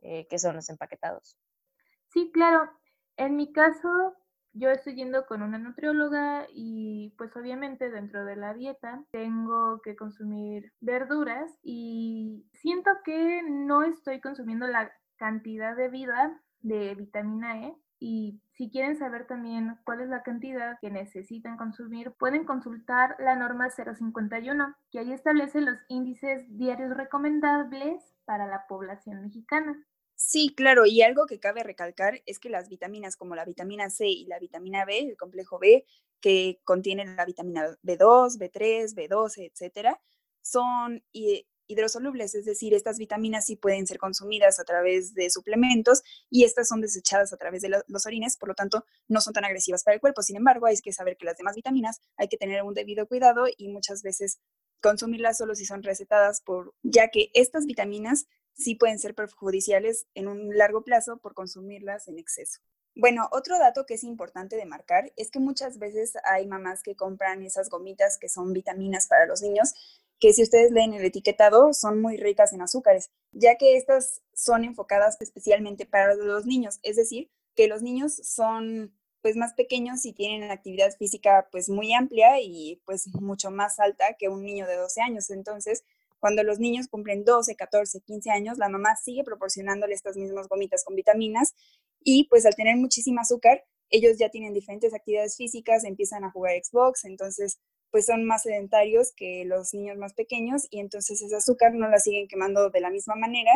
eh, 0.00 0.26
que 0.28 0.38
son 0.38 0.56
los 0.56 0.68
empaquetados. 0.70 1.36
Sí, 2.08 2.30
claro. 2.32 2.70
En 3.16 3.36
mi 3.36 3.52
caso, 3.52 4.16
yo 4.52 4.70
estoy 4.70 4.94
yendo 4.94 5.26
con 5.26 5.42
una 5.42 5.58
nutrióloga 5.58 6.46
y 6.52 7.14
pues 7.16 7.36
obviamente 7.36 7.90
dentro 7.90 8.24
de 8.24 8.36
la 8.36 8.54
dieta 8.54 9.04
tengo 9.10 9.80
que 9.82 9.96
consumir 9.96 10.72
verduras 10.80 11.50
y 11.62 12.46
siento 12.52 12.90
que 13.04 13.42
no 13.42 13.82
estoy 13.82 14.20
consumiendo 14.20 14.66
la 14.66 14.92
cantidad 15.16 15.76
de 15.76 15.88
vida 15.88 16.40
de 16.62 16.94
vitamina 16.94 17.66
E 17.66 17.74
y 18.02 18.40
si 18.52 18.70
quieren 18.70 18.96
saber 18.96 19.26
también 19.26 19.78
cuál 19.84 20.00
es 20.00 20.08
la 20.08 20.22
cantidad 20.22 20.78
que 20.80 20.90
necesitan 20.90 21.58
consumir, 21.58 22.12
pueden 22.18 22.44
consultar 22.44 23.14
la 23.18 23.36
norma 23.36 23.68
051, 23.68 24.74
que 24.90 24.98
ahí 24.98 25.12
establece 25.12 25.60
los 25.60 25.78
índices 25.88 26.46
diarios 26.56 26.96
recomendables 26.96 28.02
para 28.24 28.46
la 28.46 28.66
población 28.68 29.20
mexicana. 29.20 29.76
Sí, 30.22 30.52
claro, 30.54 30.84
y 30.84 31.00
algo 31.00 31.24
que 31.24 31.40
cabe 31.40 31.62
recalcar 31.62 32.20
es 32.26 32.38
que 32.38 32.50
las 32.50 32.68
vitaminas 32.68 33.16
como 33.16 33.34
la 33.36 33.46
vitamina 33.46 33.88
C 33.88 34.06
y 34.06 34.26
la 34.26 34.38
vitamina 34.38 34.84
B, 34.84 34.98
el 34.98 35.16
complejo 35.16 35.58
B, 35.58 35.86
que 36.20 36.60
contienen 36.64 37.16
la 37.16 37.24
vitamina 37.24 37.74
B2, 37.82 38.36
B3, 38.38 38.94
B12, 38.94 39.50
etcétera, 39.50 39.98
son 40.42 41.02
hidrosolubles, 41.66 42.34
es 42.34 42.44
decir, 42.44 42.74
estas 42.74 42.98
vitaminas 42.98 43.46
sí 43.46 43.56
pueden 43.56 43.86
ser 43.86 43.96
consumidas 43.96 44.60
a 44.60 44.64
través 44.64 45.14
de 45.14 45.30
suplementos 45.30 46.02
y 46.28 46.44
estas 46.44 46.68
son 46.68 46.82
desechadas 46.82 47.32
a 47.32 47.38
través 47.38 47.62
de 47.62 47.70
los 47.86 48.06
orines, 48.06 48.36
por 48.36 48.50
lo 48.50 48.54
tanto, 48.54 48.84
no 49.08 49.22
son 49.22 49.32
tan 49.32 49.46
agresivas 49.46 49.84
para 49.84 49.94
el 49.94 50.02
cuerpo. 50.02 50.20
Sin 50.20 50.36
embargo, 50.36 50.66
hay 50.66 50.76
que 50.76 50.92
saber 50.92 51.16
que 51.16 51.24
las 51.24 51.38
demás 51.38 51.56
vitaminas 51.56 52.02
hay 52.18 52.28
que 52.28 52.36
tener 52.36 52.62
un 52.62 52.74
debido 52.74 53.06
cuidado 53.06 53.46
y 53.56 53.68
muchas 53.68 54.02
veces 54.02 54.38
consumirlas 54.82 55.38
solo 55.38 55.54
si 55.54 55.64
son 55.64 55.82
recetadas 55.82 56.42
por, 56.42 56.74
ya 56.82 57.08
que 57.08 57.30
estas 57.32 57.64
vitaminas 57.64 58.26
sí 58.54 58.74
pueden 58.74 58.98
ser 58.98 59.14
perjudiciales 59.14 60.06
en 60.14 60.28
un 60.28 60.56
largo 60.56 60.82
plazo 60.82 61.18
por 61.18 61.34
consumirlas 61.34 62.08
en 62.08 62.18
exceso. 62.18 62.60
Bueno, 62.94 63.28
otro 63.32 63.58
dato 63.58 63.86
que 63.86 63.94
es 63.94 64.04
importante 64.04 64.56
de 64.56 64.66
marcar 64.66 65.12
es 65.16 65.30
que 65.30 65.38
muchas 65.38 65.78
veces 65.78 66.14
hay 66.24 66.46
mamás 66.46 66.82
que 66.82 66.96
compran 66.96 67.42
esas 67.42 67.70
gomitas 67.70 68.18
que 68.18 68.28
son 68.28 68.52
vitaminas 68.52 69.06
para 69.06 69.26
los 69.26 69.42
niños, 69.42 69.74
que 70.18 70.32
si 70.32 70.42
ustedes 70.42 70.70
leen 70.72 70.92
el 70.92 71.04
etiquetado 71.04 71.72
son 71.72 72.02
muy 72.02 72.16
ricas 72.16 72.52
en 72.52 72.62
azúcares, 72.62 73.10
ya 73.32 73.56
que 73.56 73.76
estas 73.76 74.22
son 74.34 74.64
enfocadas 74.64 75.16
especialmente 75.20 75.86
para 75.86 76.14
los 76.14 76.46
niños, 76.46 76.80
es 76.82 76.96
decir, 76.96 77.30
que 77.54 77.68
los 77.68 77.82
niños 77.82 78.14
son 78.22 78.94
pues 79.22 79.36
más 79.36 79.54
pequeños 79.54 80.04
y 80.04 80.12
tienen 80.12 80.50
actividad 80.50 80.96
física 80.96 81.48
pues 81.52 81.68
muy 81.68 81.92
amplia 81.92 82.40
y 82.40 82.80
pues 82.84 83.08
mucho 83.14 83.50
más 83.50 83.78
alta 83.78 84.14
que 84.18 84.28
un 84.28 84.42
niño 84.42 84.66
de 84.66 84.76
12 84.76 85.02
años. 85.02 85.30
Entonces, 85.30 85.84
cuando 86.20 86.42
los 86.42 86.60
niños 86.60 86.86
cumplen 86.88 87.24
12, 87.24 87.56
14, 87.56 88.00
15 88.02 88.30
años, 88.30 88.58
la 88.58 88.68
mamá 88.68 88.94
sigue 88.96 89.24
proporcionándole 89.24 89.94
estas 89.94 90.16
mismas 90.16 90.48
gomitas 90.48 90.84
con 90.84 90.94
vitaminas 90.94 91.54
y 92.02 92.28
pues 92.28 92.46
al 92.46 92.54
tener 92.54 92.76
muchísima 92.76 93.22
azúcar, 93.22 93.64
ellos 93.88 94.18
ya 94.18 94.28
tienen 94.28 94.54
diferentes 94.54 94.94
actividades 94.94 95.36
físicas, 95.36 95.84
empiezan 95.84 96.24
a 96.24 96.30
jugar 96.30 96.54
Xbox, 96.62 97.04
entonces 97.04 97.58
pues 97.90 98.06
son 98.06 98.24
más 98.24 98.42
sedentarios 98.42 99.12
que 99.16 99.44
los 99.44 99.74
niños 99.74 99.98
más 99.98 100.14
pequeños 100.14 100.66
y 100.70 100.78
entonces 100.78 101.20
ese 101.20 101.34
azúcar 101.34 101.74
no 101.74 101.88
la 101.88 101.98
siguen 101.98 102.28
quemando 102.28 102.70
de 102.70 102.80
la 102.80 102.90
misma 102.90 103.16
manera 103.16 103.50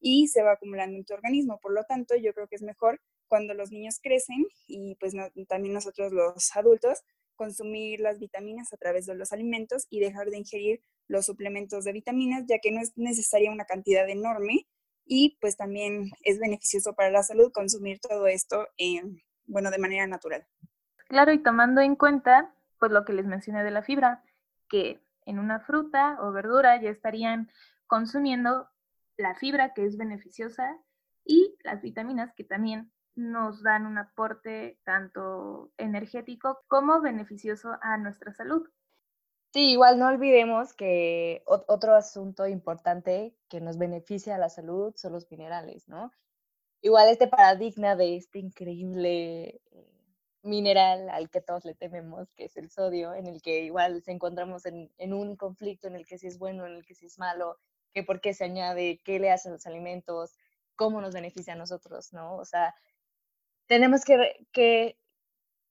y 0.00 0.28
se 0.28 0.42
va 0.42 0.52
acumulando 0.52 0.96
en 0.96 1.04
tu 1.04 1.14
organismo. 1.14 1.58
Por 1.60 1.72
lo 1.72 1.84
tanto, 1.84 2.14
yo 2.16 2.32
creo 2.32 2.46
que 2.46 2.56
es 2.56 2.62
mejor 2.62 3.00
cuando 3.26 3.54
los 3.54 3.70
niños 3.70 3.98
crecen 4.00 4.46
y 4.66 4.96
pues 4.96 5.14
también 5.48 5.74
nosotros 5.74 6.12
los 6.12 6.56
adultos 6.56 7.02
consumir 7.40 8.00
las 8.00 8.18
vitaminas 8.18 8.70
a 8.74 8.76
través 8.76 9.06
de 9.06 9.14
los 9.14 9.32
alimentos 9.32 9.86
y 9.88 9.98
dejar 9.98 10.28
de 10.28 10.36
ingerir 10.36 10.82
los 11.08 11.24
suplementos 11.24 11.84
de 11.84 11.92
vitaminas, 11.94 12.44
ya 12.46 12.58
que 12.58 12.70
no 12.70 12.82
es 12.82 12.92
necesaria 12.98 13.50
una 13.50 13.64
cantidad 13.64 14.06
enorme 14.10 14.66
y 15.06 15.38
pues 15.40 15.56
también 15.56 16.10
es 16.22 16.38
beneficioso 16.38 16.92
para 16.94 17.10
la 17.10 17.22
salud 17.22 17.50
consumir 17.50 17.98
todo 17.98 18.26
esto, 18.26 18.68
bueno, 19.46 19.70
de 19.70 19.78
manera 19.78 20.06
natural. 20.06 20.46
Claro, 21.08 21.32
y 21.32 21.42
tomando 21.42 21.80
en 21.80 21.96
cuenta 21.96 22.54
pues 22.78 22.92
lo 22.92 23.06
que 23.06 23.14
les 23.14 23.24
mencioné 23.24 23.64
de 23.64 23.70
la 23.70 23.82
fibra, 23.82 24.22
que 24.68 25.00
en 25.24 25.38
una 25.38 25.60
fruta 25.60 26.18
o 26.20 26.32
verdura 26.32 26.78
ya 26.82 26.90
estarían 26.90 27.50
consumiendo 27.86 28.68
la 29.16 29.34
fibra 29.34 29.72
que 29.72 29.86
es 29.86 29.96
beneficiosa 29.96 30.76
y 31.24 31.56
las 31.64 31.80
vitaminas 31.80 32.34
que 32.36 32.44
también 32.44 32.92
nos 33.20 33.62
dan 33.62 33.86
un 33.86 33.98
aporte 33.98 34.78
tanto 34.84 35.70
energético 35.76 36.62
como 36.68 37.00
beneficioso 37.00 37.76
a 37.82 37.98
nuestra 37.98 38.32
salud. 38.32 38.68
Sí, 39.52 39.72
igual 39.72 39.98
no 39.98 40.06
olvidemos 40.06 40.72
que 40.74 41.42
otro 41.46 41.96
asunto 41.96 42.46
importante 42.46 43.34
que 43.48 43.60
nos 43.60 43.78
beneficia 43.78 44.36
a 44.36 44.38
la 44.38 44.48
salud 44.48 44.94
son 44.96 45.12
los 45.12 45.28
minerales, 45.30 45.88
¿no? 45.88 46.12
Igual 46.82 47.08
este 47.08 47.26
paradigma 47.26 47.96
de 47.96 48.16
este 48.16 48.38
increíble 48.38 49.60
eh, 49.72 49.90
mineral 50.42 51.10
al 51.10 51.28
que 51.30 51.40
todos 51.40 51.64
le 51.64 51.74
tememos, 51.74 52.32
que 52.34 52.44
es 52.44 52.56
el 52.56 52.70
sodio, 52.70 53.12
en 53.12 53.26
el 53.26 53.42
que 53.42 53.64
igual 53.64 54.02
se 54.02 54.12
encontramos 54.12 54.64
en, 54.66 54.90
un 55.12 55.36
conflicto 55.36 55.88
en 55.88 55.96
el 55.96 56.06
que 56.06 56.18
si 56.18 56.28
es 56.28 56.38
bueno, 56.38 56.64
en 56.64 56.74
el 56.76 56.86
que 56.86 56.94
si 56.94 57.06
es 57.06 57.18
malo, 57.18 57.58
que 57.92 58.04
por 58.04 58.20
qué 58.20 58.34
se 58.34 58.44
añade, 58.44 59.00
qué 59.04 59.18
le 59.18 59.32
hacen 59.32 59.52
los 59.52 59.66
alimentos, 59.66 60.32
cómo 60.76 61.00
nos 61.00 61.12
beneficia 61.12 61.54
a 61.54 61.56
nosotros, 61.56 62.12
¿no? 62.12 62.36
O 62.36 62.44
sea, 62.44 62.74
tenemos 63.70 64.04
que, 64.04 64.48
que, 64.50 64.98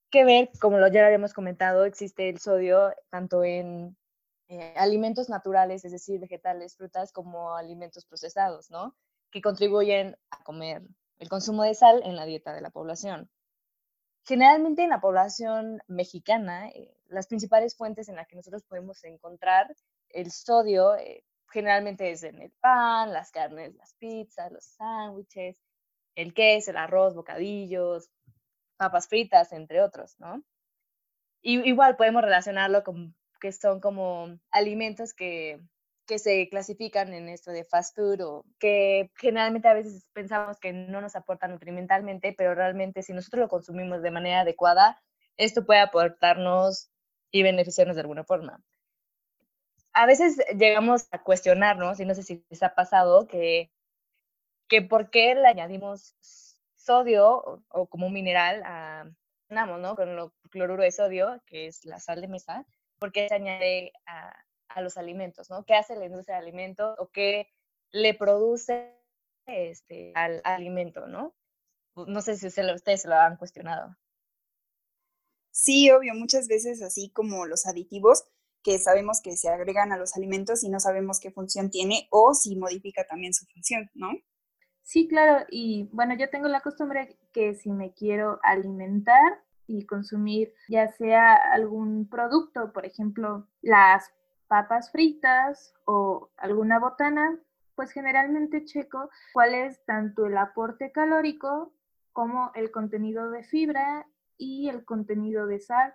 que 0.10 0.24
ver, 0.24 0.52
como 0.62 0.78
lo 0.78 0.88
ya 0.88 1.06
habíamos 1.06 1.34
comentado, 1.34 1.84
existe 1.84 2.30
el 2.30 2.40
sodio 2.40 2.94
tanto 3.10 3.44
en 3.44 3.98
eh, 4.48 4.74
alimentos 4.78 5.28
naturales, 5.28 5.84
es 5.84 5.92
decir, 5.92 6.18
vegetales, 6.18 6.78
frutas, 6.78 7.12
como 7.12 7.58
alimentos 7.58 8.06
procesados, 8.06 8.72
¿no? 8.72 8.96
Que 9.32 9.42
contribuyen 9.42 10.16
a 10.32 10.42
comer 10.46 10.82
el 11.18 11.28
consumo 11.28 11.64
de 11.64 11.76
sal 11.76 12.02
en 12.06 12.16
la 12.16 12.24
dieta 12.24 12.54
de 12.54 12.62
la 12.62 12.70
población. 12.70 13.30
Generalmente 14.24 14.84
en 14.84 14.92
la 14.92 15.02
población 15.02 15.82
mexicana, 15.88 16.70
eh, 16.70 16.96
las 17.08 17.28
principales 17.28 17.76
fuentes 17.76 18.08
en 18.08 18.16
las 18.16 18.30
que 18.30 18.38
nosotros 18.38 18.64
podemos 18.64 19.04
encontrar 19.04 19.76
el 20.08 20.32
sodio 20.32 20.96
eh, 20.96 21.26
generalmente 21.52 22.12
es 22.12 22.24
en 22.24 22.42
el 22.42 22.52
pan, 22.62 23.12
las 23.12 23.30
carnes, 23.32 23.76
las 23.76 23.94
pizzas, 23.96 24.54
los 24.54 24.64
sándwiches, 24.64 25.58
el 26.16 26.34
queso, 26.34 26.72
el 26.72 26.78
arroz, 26.78 27.16
bocadillos, 27.16 28.10
papas 28.78 29.08
fritas, 29.08 29.52
entre 29.52 29.82
otros, 29.82 30.16
¿no? 30.20 30.44
Igual 31.42 31.96
podemos 31.96 32.22
relacionarlo 32.22 32.84
con 32.84 33.16
que 33.40 33.52
son 33.52 33.80
como 33.80 34.38
alimentos 34.52 35.14
que, 35.14 35.62
que 36.06 36.20
se 36.20 36.50
clasifican 36.50 37.14
en 37.14 37.30
esto 37.30 37.52
de 37.52 37.64
fast 37.64 37.96
food 37.96 38.22
o 38.22 38.46
que 38.60 39.12
generalmente 39.16 39.68
a 39.68 39.74
veces 39.74 40.10
pensamos 40.12 40.60
que 40.60 40.74
no 40.74 41.02
nos 41.02 41.16
aportan 41.16 41.52
nutrimentalmente, 41.52 42.34
pero 42.38 42.56
realmente 42.56 43.04
si 43.04 43.14
nosotros 43.14 43.42
lo 43.42 43.48
consumimos 43.48 44.02
de 44.02 44.12
manera 44.12 44.42
adecuada, 44.42 45.02
esto 45.38 45.66
puede 45.66 45.80
aportarnos 45.80 46.90
y 47.32 47.44
beneficiarnos 47.44 47.96
de 47.96 48.02
alguna 48.02 48.24
forma. 48.24 48.62
A 49.94 50.06
veces 50.06 50.38
llegamos 50.58 51.08
a 51.12 51.24
cuestionarnos, 51.24 52.00
y 52.00 52.06
no 52.06 52.16
sé 52.16 52.24
si 52.24 52.44
les 52.50 52.64
ha 52.64 52.74
pasado, 52.74 53.28
que 53.28 53.72
que 54.70 54.82
por 54.82 55.10
qué 55.10 55.36
le 55.36 55.48
añadimos 55.48 56.16
sodio 56.76 57.64
o, 57.70 57.86
como 57.88 58.08
un 58.08 58.14
mineral 58.14 58.62
a, 58.64 59.12
¿no? 59.50 59.96
Con 59.96 60.10
el 60.10 60.32
cloruro 60.50 60.84
de 60.84 60.92
sodio, 60.92 61.42
que 61.46 61.68
es 61.68 61.84
la 61.84 62.00
sal 62.00 62.22
de 62.22 62.28
mesa, 62.28 62.66
¿por 63.00 63.12
qué 63.12 63.28
se 63.28 63.36
añade 63.36 63.92
a, 64.06 64.46
los 64.82 64.98
alimentos, 64.98 65.50
¿no? 65.50 65.66
¿Qué 65.66 65.74
hace 65.74 65.96
la 65.96 66.06
industria 66.06 66.38
de 66.38 66.44
alimentos 66.44 66.96
o 67.00 67.10
qué 67.10 67.48
le 67.92 68.14
produce 68.14 68.96
este, 69.46 70.14
al 70.16 70.42
alimento, 70.46 71.08
¿no? 71.08 71.36
No 71.96 72.22
sé 72.22 72.38
si 72.38 72.48
ustedes 72.48 73.02
se 73.02 73.08
lo 73.08 73.16
han 73.16 73.36
cuestionado. 73.36 73.98
Sí, 75.52 75.90
obvio, 75.92 76.14
muchas 76.14 76.48
veces 76.48 76.82
así 76.82 77.10
como 77.10 77.46
los 77.46 77.66
aditivos 77.66 78.26
que 78.64 78.78
sabemos 78.78 79.22
que 79.22 79.36
se 79.36 79.50
agregan 79.50 79.92
a 79.92 79.98
los 79.98 80.16
alimentos 80.16 80.64
y 80.64 80.70
no 80.70 80.80
sabemos 80.80 81.20
qué 81.20 81.32
función 81.32 81.72
tiene 81.72 82.08
o 82.12 82.34
si 82.34 82.56
modifica 82.56 83.06
también 83.06 83.34
su 83.34 83.46
función, 83.48 83.90
¿no? 83.96 84.12
Sí, 84.90 85.08
claro, 85.08 85.46
y 85.52 85.88
bueno, 85.92 86.16
yo 86.16 86.32
tengo 86.32 86.48
la 86.48 86.62
costumbre 86.62 87.16
que 87.32 87.54
si 87.54 87.72
me 87.72 87.94
quiero 87.94 88.40
alimentar 88.42 89.40
y 89.68 89.86
consumir 89.86 90.52
ya 90.68 90.88
sea 90.88 91.36
algún 91.36 92.10
producto, 92.10 92.74
por 92.74 92.88
ejemplo, 92.88 93.48
las 93.62 94.12
papas 94.48 94.92
fritas 94.92 95.76
o 95.86 96.32
alguna 96.38 96.80
botana, 96.80 97.38
pues 97.76 97.92
generalmente 97.92 98.66
checo 98.66 99.12
cuál 99.32 99.54
es 99.54 99.86
tanto 99.86 100.26
el 100.26 100.36
aporte 100.36 100.92
calórico 100.92 101.72
como 102.12 102.52
el 102.56 102.72
contenido 102.72 103.30
de 103.30 103.44
fibra 103.44 104.08
y 104.40 104.70
el 104.70 104.86
contenido 104.86 105.46
de 105.46 105.60
sal, 105.60 105.94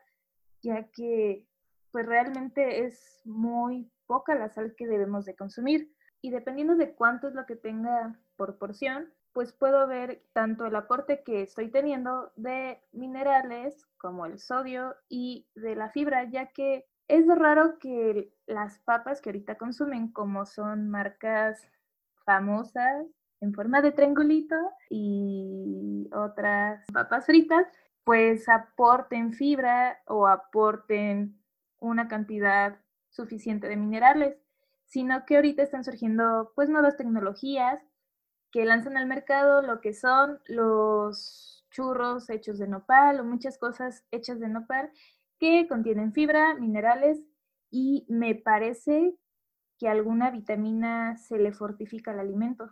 ya 0.62 0.84
que 0.92 1.48
pues 1.90 2.06
realmente 2.06 2.84
es 2.86 3.22
muy 3.24 3.90
poca 4.06 4.36
la 4.36 4.50
sal 4.50 4.76
que 4.76 4.86
debemos 4.86 5.24
de 5.24 5.34
consumir. 5.34 5.92
Y 6.22 6.30
dependiendo 6.30 6.76
de 6.76 6.94
cuánto 6.94 7.26
es 7.26 7.34
lo 7.34 7.44
que 7.44 7.56
tenga 7.56 8.16
por 8.36 8.58
porción, 8.58 9.12
pues 9.32 9.52
puedo 9.52 9.86
ver 9.86 10.22
tanto 10.32 10.66
el 10.66 10.76
aporte 10.76 11.22
que 11.24 11.42
estoy 11.42 11.68
teniendo 11.70 12.32
de 12.36 12.80
minerales 12.92 13.86
como 13.98 14.26
el 14.26 14.38
sodio 14.38 14.94
y 15.08 15.48
de 15.54 15.74
la 15.74 15.90
fibra, 15.90 16.24
ya 16.30 16.46
que 16.46 16.86
es 17.08 17.26
raro 17.26 17.78
que 17.78 18.32
las 18.46 18.78
papas 18.78 19.20
que 19.20 19.30
ahorita 19.30 19.56
consumen, 19.56 20.12
como 20.12 20.46
son 20.46 20.88
marcas 20.88 21.68
famosas 22.24 23.06
en 23.40 23.52
forma 23.52 23.82
de 23.82 23.92
triangulito 23.92 24.56
y 24.88 26.08
otras 26.14 26.84
papas 26.92 27.26
fritas, 27.26 27.66
pues 28.04 28.48
aporten 28.48 29.32
fibra 29.32 29.98
o 30.06 30.26
aporten 30.26 31.38
una 31.80 32.08
cantidad 32.08 32.78
suficiente 33.10 33.68
de 33.68 33.76
minerales, 33.76 34.36
sino 34.84 35.24
que 35.26 35.36
ahorita 35.36 35.62
están 35.62 35.84
surgiendo 35.84 36.52
pues 36.54 36.68
nuevas 36.68 36.96
tecnologías 36.96 37.82
que 38.54 38.64
lanzan 38.64 38.96
al 38.96 39.06
mercado 39.06 39.62
lo 39.62 39.80
que 39.80 39.92
son 39.92 40.40
los 40.46 41.66
churros 41.72 42.30
hechos 42.30 42.56
de 42.56 42.68
nopal 42.68 43.18
o 43.18 43.24
muchas 43.24 43.58
cosas 43.58 44.04
hechas 44.12 44.38
de 44.38 44.46
nopal 44.46 44.92
que 45.40 45.66
contienen 45.66 46.12
fibra, 46.12 46.54
minerales 46.54 47.26
y 47.68 48.06
me 48.08 48.36
parece 48.36 49.16
que 49.76 49.88
alguna 49.88 50.30
vitamina 50.30 51.16
se 51.16 51.36
le 51.36 51.50
fortifica 51.50 52.12
al 52.12 52.20
alimento. 52.20 52.70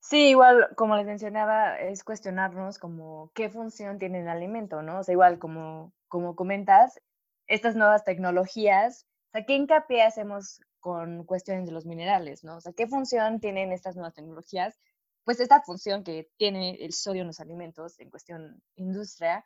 Sí, 0.00 0.30
igual 0.30 0.74
como 0.74 0.96
les 0.96 1.06
mencionaba, 1.06 1.78
es 1.78 2.02
cuestionarnos 2.02 2.80
como 2.80 3.30
qué 3.32 3.48
función 3.48 4.00
tiene 4.00 4.22
el 4.22 4.28
alimento, 4.28 4.82
¿no? 4.82 4.98
O 4.98 5.02
sea, 5.04 5.12
igual 5.12 5.38
como, 5.38 5.92
como 6.08 6.34
comentas, 6.34 7.00
estas 7.46 7.76
nuevas 7.76 8.02
tecnologías, 8.02 9.06
o 9.28 9.30
sea, 9.30 9.46
¿qué 9.46 9.54
hincapié 9.54 10.02
hacemos 10.02 10.60
con 10.80 11.24
cuestiones 11.24 11.66
de 11.66 11.72
los 11.72 11.86
minerales, 11.86 12.42
¿no? 12.42 12.56
O 12.56 12.60
sea, 12.60 12.72
¿qué 12.72 12.88
función 12.88 13.38
tienen 13.38 13.70
estas 13.70 13.94
nuevas 13.94 14.14
tecnologías 14.14 14.80
pues 15.26 15.40
esta 15.40 15.60
función 15.60 16.04
que 16.04 16.30
tiene 16.36 16.76
el 16.76 16.92
sodio 16.92 17.22
en 17.22 17.26
los 17.26 17.40
alimentos 17.40 17.98
en 17.98 18.10
cuestión 18.10 18.62
industria, 18.76 19.44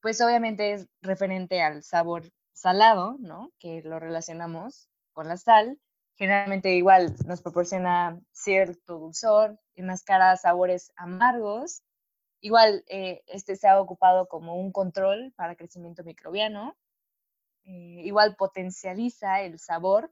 pues 0.00 0.18
obviamente 0.22 0.72
es 0.72 0.88
referente 1.02 1.60
al 1.60 1.82
sabor 1.82 2.32
salado, 2.54 3.16
¿no? 3.18 3.52
Que 3.58 3.82
lo 3.82 3.98
relacionamos 3.98 4.88
con 5.12 5.28
la 5.28 5.36
sal. 5.36 5.78
Generalmente 6.16 6.74
igual 6.74 7.14
nos 7.26 7.42
proporciona 7.42 8.18
cierto 8.32 8.98
dulzor, 8.98 9.60
enmascara 9.74 10.38
sabores 10.38 10.90
amargos. 10.96 11.82
Igual 12.40 12.82
eh, 12.88 13.22
este 13.26 13.56
se 13.56 13.68
ha 13.68 13.78
ocupado 13.78 14.26
como 14.26 14.56
un 14.56 14.72
control 14.72 15.34
para 15.36 15.54
crecimiento 15.54 16.02
microbiano. 16.02 16.78
Eh, 17.64 18.00
igual 18.06 18.36
potencializa 18.36 19.42
el 19.42 19.58
sabor 19.58 20.10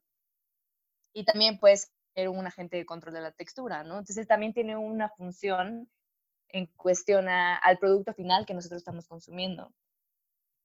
y 1.15 1.25
también 1.25 1.59
pues 1.59 1.91
un 2.27 2.47
agente 2.47 2.77
de 2.77 2.87
control 2.87 3.15
de 3.15 3.21
la 3.21 3.31
textura, 3.31 3.85
¿no? 3.85 3.99
Entonces 3.99 4.27
también 4.27 4.53
tiene 4.53 4.77
una 4.77 5.09
función 5.11 5.89
en 6.49 6.67
cuestión 6.67 7.29
al 7.29 7.79
producto 7.79 8.15
final 8.15 8.47
que 8.47 8.55
nosotros 8.55 8.79
estamos 8.79 9.07
consumiendo. 9.07 9.73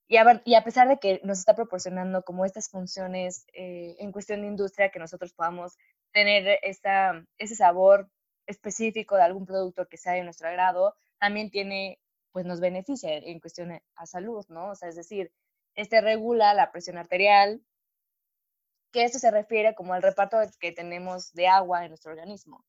Y 0.08 0.18
a, 0.18 0.42
y 0.46 0.56
a, 0.56 0.63
pesar 0.63 0.88
de 0.88 1.00
que 1.00 1.22
nos 1.24 1.39
está 1.39 1.56
proporcionando 1.56 2.24
como 2.24 2.46
estas 2.46 2.70
funciones 2.70 3.46
eh, 3.54 3.96
en 4.00 4.12
cuestión 4.12 4.42
de 4.42 4.48
industria, 4.48 4.89
que 4.89 5.00
nosotros 5.00 5.34
podamos 5.34 5.78
tener 6.12 6.60
esa, 6.62 7.26
ese 7.38 7.56
sabor 7.56 8.10
específico 8.46 9.16
de 9.16 9.24
algún 9.24 9.46
producto 9.46 9.88
que 9.88 9.98
sea 9.98 10.13
de 10.13 10.24
nuestro 10.24 10.48
agrado, 10.48 10.96
también 11.20 11.50
tiene, 11.50 12.00
pues 12.32 12.46
nos 12.46 12.60
beneficia 12.60 13.16
en 13.16 13.39
cuestión 13.39 13.82
a 13.96 14.06
salud, 14.06 14.46
¿no? 14.50 14.72
O 14.72 14.76
sea, 14.76 14.89
es 14.89 14.96
decir, 14.96 15.32
este 15.76 16.02
regula 16.02 16.54
la 16.54 16.72
presión 16.72 16.98
arterial, 16.98 17.62
que 18.94 19.04
esto 19.04 19.20
se 19.20 19.32
refiere 19.32 19.76
como 19.76 19.94
al 19.94 20.04
reparto 20.04 20.38
que 20.60 20.72
tenemos 20.72 21.34
de 21.34 21.48
agua 21.48 21.84
en 21.84 21.90
nuestro 21.90 22.12
organismo. 22.12 22.64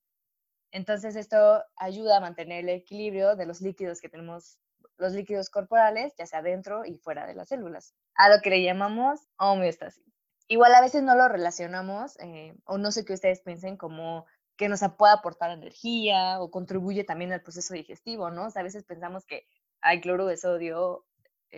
Entonces 0.72 1.14
esto 1.14 1.62
ayuda 1.76 2.16
a 2.16 2.20
mantener 2.20 2.64
el 2.64 2.70
equilibrio 2.70 3.36
de 3.36 3.46
los 3.46 3.60
líquidos 3.60 4.00
que 4.00 4.08
tenemos, 4.08 4.58
los 4.96 5.12
líquidos 5.12 5.50
corporales, 5.50 6.14
ya 6.18 6.26
sea 6.26 6.42
dentro 6.42 6.84
y 6.84 6.98
fuera 6.98 7.26
de 7.26 7.34
las 7.34 7.48
células, 7.48 7.94
a 8.16 8.28
lo 8.28 8.40
que 8.42 8.50
le 8.50 8.62
llamamos 8.62 9.20
homeostasis. 9.36 10.02
Igual 10.48 10.74
a 10.74 10.80
veces 10.80 11.02
no 11.02 11.14
lo 11.14 11.28
relacionamos, 11.28 12.18
eh, 12.20 12.56
o 12.64 12.78
no 12.78 12.90
sé 12.90 13.04
qué 13.04 13.12
ustedes 13.12 13.40
piensen, 13.42 13.76
como 13.76 14.26
que 14.56 14.68
nos 14.68 14.80
puede 14.96 15.12
aportar 15.12 15.50
energía 15.50 16.40
o 16.40 16.50
contribuye 16.50 17.04
también 17.04 17.32
al 17.32 17.42
proceso 17.42 17.74
digestivo, 17.74 18.30
¿no? 18.30 18.46
O 18.46 18.50
sea, 18.50 18.60
a 18.60 18.64
veces 18.64 18.84
pensamos 18.84 19.24
que 19.26 19.46
hay 19.80 20.00
cloro 20.00 20.26
de 20.26 20.36
sodio, 20.36 21.06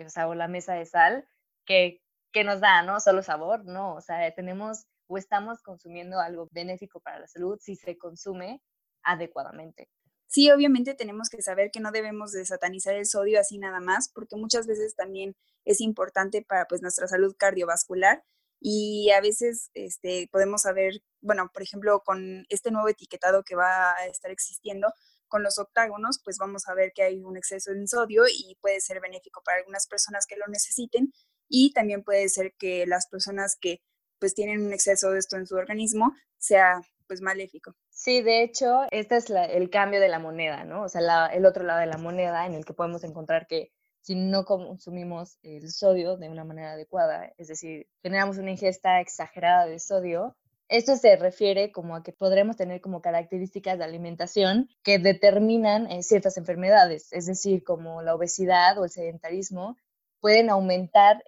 o 0.05 0.09
sea, 0.09 0.27
o 0.27 0.35
la 0.35 0.47
mesa 0.47 0.73
de 0.73 0.85
sal, 0.85 1.27
que 1.65 2.01
que 2.31 2.43
nos 2.43 2.61
da, 2.61 2.83
¿no? 2.83 2.99
Solo 2.99 3.23
sabor, 3.23 3.65
no, 3.65 3.95
o 3.95 4.01
sea, 4.01 4.33
tenemos 4.33 4.85
o 5.07 5.17
estamos 5.17 5.61
consumiendo 5.61 6.19
algo 6.19 6.49
benéfico 6.51 6.99
para 6.99 7.19
la 7.19 7.27
salud 7.27 7.57
si 7.61 7.75
se 7.75 7.97
consume 7.97 8.61
adecuadamente. 9.03 9.89
Sí, 10.27 10.51
obviamente 10.51 10.93
tenemos 10.93 11.29
que 11.29 11.41
saber 11.41 11.71
que 11.71 11.79
no 11.79 11.91
debemos 11.91 12.33
de 12.33 12.45
satanizar 12.45 12.95
el 12.95 13.05
sodio 13.05 13.39
así 13.39 13.57
nada 13.57 13.79
más, 13.79 14.09
porque 14.13 14.35
muchas 14.35 14.67
veces 14.67 14.95
también 14.95 15.35
es 15.63 15.79
importante 15.79 16.41
para 16.41 16.65
pues 16.65 16.81
nuestra 16.81 17.07
salud 17.07 17.33
cardiovascular 17.37 18.23
y 18.59 19.09
a 19.11 19.21
veces 19.21 19.69
este, 19.73 20.27
podemos 20.31 20.63
saber, 20.63 21.01
bueno, 21.21 21.49
por 21.53 21.61
ejemplo, 21.61 22.01
con 22.03 22.45
este 22.49 22.71
nuevo 22.71 22.89
etiquetado 22.89 23.43
que 23.43 23.55
va 23.55 23.93
a 23.93 24.05
estar 24.07 24.31
existiendo, 24.31 24.93
con 25.27 25.43
los 25.43 25.57
octágonos, 25.59 26.19
pues 26.23 26.37
vamos 26.37 26.67
a 26.67 26.73
ver 26.73 26.91
que 26.93 27.03
hay 27.03 27.23
un 27.23 27.37
exceso 27.37 27.71
en 27.71 27.87
sodio 27.87 28.23
y 28.27 28.57
puede 28.61 28.81
ser 28.81 28.99
benéfico 29.01 29.41
para 29.43 29.59
algunas 29.59 29.87
personas 29.87 30.25
que 30.25 30.37
lo 30.37 30.47
necesiten 30.47 31.13
y 31.49 31.73
también 31.73 32.03
puede 32.03 32.29
ser 32.29 32.53
que 32.57 32.85
las 32.85 33.07
personas 33.07 33.55
que 33.59 33.81
pues 34.19 34.33
tienen 34.33 34.65
un 34.65 34.73
exceso 34.73 35.11
de 35.11 35.19
esto 35.19 35.37
en 35.37 35.45
su 35.45 35.55
organismo 35.55 36.13
sea 36.37 36.81
pues 37.07 37.21
maléfico. 37.21 37.73
Sí, 37.89 38.21
de 38.21 38.43
hecho, 38.43 38.81
este 38.91 39.17
es 39.17 39.29
el 39.29 39.69
cambio 39.69 39.99
de 39.99 40.09
la 40.09 40.19
moneda, 40.19 40.65
¿no? 40.65 40.83
O 40.83 40.89
sea, 40.89 41.27
el 41.27 41.45
otro 41.45 41.63
lado 41.63 41.79
de 41.79 41.85
la 41.87 41.97
moneda 41.97 42.45
en 42.45 42.53
el 42.53 42.65
que 42.65 42.73
podemos 42.73 43.03
encontrar 43.03 43.47
que 43.47 43.71
si 44.01 44.15
no 44.15 44.45
consumimos 44.45 45.37
el 45.41 45.71
sodio 45.71 46.15
de 46.17 46.29
una 46.29 46.45
manera 46.45 46.73
adecuada, 46.73 47.33
es 47.37 47.47
decir, 47.47 47.87
generamos 48.01 48.37
una 48.37 48.51
ingesta 48.51 49.01
exagerada 49.01 49.65
de 49.65 49.79
sodio, 49.79 50.35
esto 50.69 50.95
se 50.97 51.15
refiere 51.15 51.71
como 51.71 51.95
a 51.95 52.03
que 52.03 52.11
podremos 52.11 52.57
tener 52.57 52.81
como 52.81 53.01
características 53.01 53.77
de 53.77 53.85
alimentación 53.85 54.69
que 54.83 54.99
determinan 54.99 55.89
eh, 55.89 56.03
ciertas 56.03 56.37
enfermedades, 56.37 57.11
es 57.13 57.25
decir, 57.25 57.63
como 57.63 58.01
la 58.01 58.15
obesidad 58.15 58.77
o 58.77 58.83
el 58.83 58.89
sedentarismo, 58.89 59.77
pueden 60.19 60.49
aumentar 60.49 61.23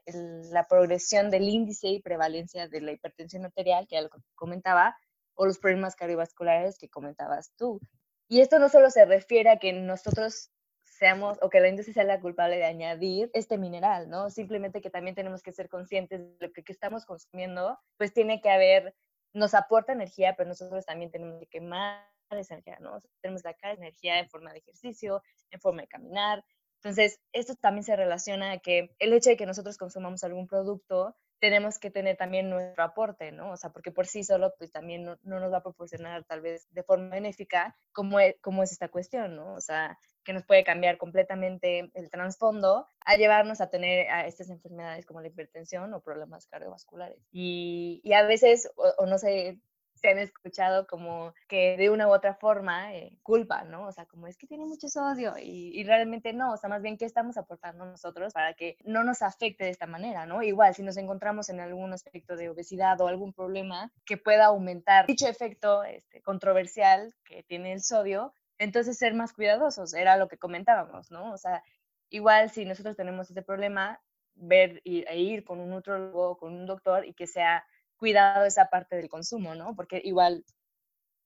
la 0.52 0.68
progresión 0.68 1.30
del 1.30 1.48
índice 1.48 1.88
y 1.88 2.02
prevalencia 2.02 2.68
de 2.68 2.82
la 2.82 2.92
hipertensión 2.92 3.46
arterial, 3.46 3.88
que 3.88 3.96
ya 3.96 4.02
lo 4.02 4.10
comentaba, 4.36 4.98
o 5.36 5.46
los 5.46 5.60
problemas 5.60 5.96
cardiovasculares 5.96 6.78
que 6.78 6.90
comentabas 6.90 7.54
tú. 7.56 7.80
Y 8.28 8.42
esto 8.42 8.60
no 8.60 8.70
solo 8.70 8.90
se 8.90 9.06
refiere 9.06 9.50
a 9.50 9.58
que 9.58 9.74
nosotros 9.74 10.52
seamos 10.84 11.38
o 11.42 11.50
que 11.50 11.62
la 11.62 11.70
industria 11.70 11.94
sea 11.94 12.04
la 12.04 12.20
culpable 12.20 12.58
de 12.58 12.66
añadir 12.66 13.32
este 13.34 13.58
mineral, 13.58 14.10
¿no? 14.10 14.30
Simplemente 14.30 14.82
que 14.82 14.90
también 14.90 15.16
tenemos 15.16 15.42
que 15.42 15.54
ser 15.54 15.70
conscientes 15.70 16.20
de 16.20 16.48
lo 16.48 16.52
que, 16.52 16.64
estamos 16.68 17.06
consumiendo, 17.06 17.80
pues 17.98 18.14
tiene 18.14 18.42
que 18.42 18.50
haber 18.50 18.96
nos 19.34 19.54
aporta 19.54 19.94
energía, 19.94 20.36
pero 20.36 20.50
nosotros 20.50 20.86
también 20.86 21.12
tenemos 21.12 21.40
que 21.40 21.48
quemar 21.48 22.06
esa 22.32 22.56
energía, 22.56 22.78
¿no? 22.80 23.02
tenemos 23.22 23.42
que 23.42 23.50
sacar 23.50 23.78
energía 23.78 24.20
en 24.20 24.30
forma 24.30 24.52
de 24.52 24.60
ejercicio, 24.60 25.24
en 25.52 25.60
forma 25.60 25.84
de 25.84 25.88
caminar. 25.88 26.44
Entonces, 26.82 27.20
esto 27.34 27.56
también 27.56 27.84
se 27.84 27.96
relaciona 27.96 28.54
a 28.54 28.60
que 28.60 28.96
el 29.00 29.14
hecho 29.14 29.30
de 29.30 29.38
que 29.38 29.46
nosotros 29.46 29.78
consumamos 29.78 30.24
algún 30.24 30.48
producto, 30.48 31.16
tenemos 31.40 31.80
que 31.80 31.90
tener 31.90 32.18
también 32.18 32.50
nuestro 32.50 32.84
aporte, 32.84 33.32
¿no? 33.32 33.52
O 33.52 33.58
sea, 33.58 33.72
porque 33.72 33.92
por 33.92 34.08
sí 34.08 34.24
solo, 34.24 34.54
pues 34.58 34.72
también 34.72 35.04
no, 35.04 35.18
nos 35.24 35.52
va 35.52 35.58
a 35.58 35.64
proporcionar 35.64 36.24
tal 36.26 36.42
vez 36.42 36.68
de 36.72 36.84
forma 36.84 37.10
benéfica 37.10 37.76
como 37.92 38.20
es, 38.20 38.36
como 38.42 38.64
es 38.64 38.72
esta 38.72 38.90
cuestión, 38.90 39.36
¿no? 39.36 39.54
O 39.54 39.62
sea, 39.62 39.98
que 40.24 40.34
nos 40.34 40.46
puede 40.46 40.64
cambiar 40.64 40.98
completamente 40.98 41.92
el 41.94 42.10
trasfondo 42.10 42.88
a 43.06 43.16
llevarnos 43.16 43.62
a 43.62 43.70
tener 43.70 44.10
a 44.10 44.28
estas 44.28 44.50
enfermedades 44.50 45.06
como 45.06 45.22
la 45.22 45.28
hipertensión 45.28 45.94
o 45.94 46.02
problemas 46.02 46.46
cardiovasculares. 46.48 47.26
Y, 47.32 48.02
y 48.04 48.14
a 48.14 48.24
veces, 48.24 48.70
o, 48.76 49.06
no 49.06 49.18
sé 49.18 49.60
se 50.00 50.10
han 50.10 50.18
escuchado 50.18 50.88
como 50.88 51.34
que 51.48 51.78
de 51.78 51.90
una 51.90 52.08
u 52.08 52.12
otra 52.12 52.34
forma 52.36 52.94
eh, 52.94 53.18
culpa, 53.24 53.64
¿no? 53.64 53.88
O 53.88 53.92
sea, 53.92 54.06
como 54.06 54.28
es 54.28 54.38
que 54.38 54.48
tiene 54.48 54.66
mucho 54.66 54.88
sodio 54.88 55.36
y, 55.38 55.72
y, 55.80 55.84
realmente 55.84 56.34
no, 56.34 56.54
o 56.54 56.58
sea, 56.58 56.70
más 56.70 56.82
bien 56.82 56.98
qué 56.98 57.06
estamos 57.06 57.38
aportando 57.38 57.86
nosotros 57.86 58.34
para 58.34 58.54
que 58.54 58.78
no 58.84 59.04
nos 59.04 59.22
afecte 59.22 59.66
de 59.66 59.72
esta 59.72 59.88
manera, 59.88 60.26
¿no? 60.26 60.42
Igual, 60.42 60.76
si 60.76 60.84
nos 60.84 60.98
encontramos 60.98 61.50
en 61.50 61.60
algún 61.60 61.94
aspecto 61.94 62.36
de 62.36 62.50
obesidad 62.50 63.00
o 63.02 63.08
algún 63.08 63.34
problema 63.34 63.92
que 64.06 64.18
pueda 64.18 64.46
aumentar 64.46 65.06
dicho 65.08 65.28
efecto 65.28 65.84
este, 65.84 66.22
controversial 66.22 67.14
que 67.24 67.44
tiene 67.44 67.74
el 67.74 67.82
sodio, 67.82 68.34
entonces 68.58 68.98
ser 68.98 69.14
más 69.14 69.34
cuidadosos, 69.34 69.94
era 69.94 70.18
lo 70.18 70.28
que 70.28 70.38
comentábamos, 70.38 71.12
¿no? 71.12 71.32
O 71.34 71.38
sea, 71.38 71.64
igual 72.10 72.50
si 72.50 72.66
nosotros 72.66 72.96
tenemos 72.96 73.30
ese 73.32 73.42
problema, 73.42 74.02
ver 74.36 74.82
e 74.86 75.20
ir 75.20 75.44
con 75.44 75.60
un 75.60 75.70
nutrólogo, 75.70 76.38
con 76.38 76.54
un 76.54 76.66
doctor 76.66 77.06
y 77.06 77.14
que 77.14 77.28
sea 77.28 77.66
cuidado 78.00 78.46
esa 78.46 78.70
parte 78.70 78.96
del 78.96 79.10
consumo, 79.10 79.54
¿no? 79.54 79.76
Porque 79.76 80.02
igual 80.04 80.44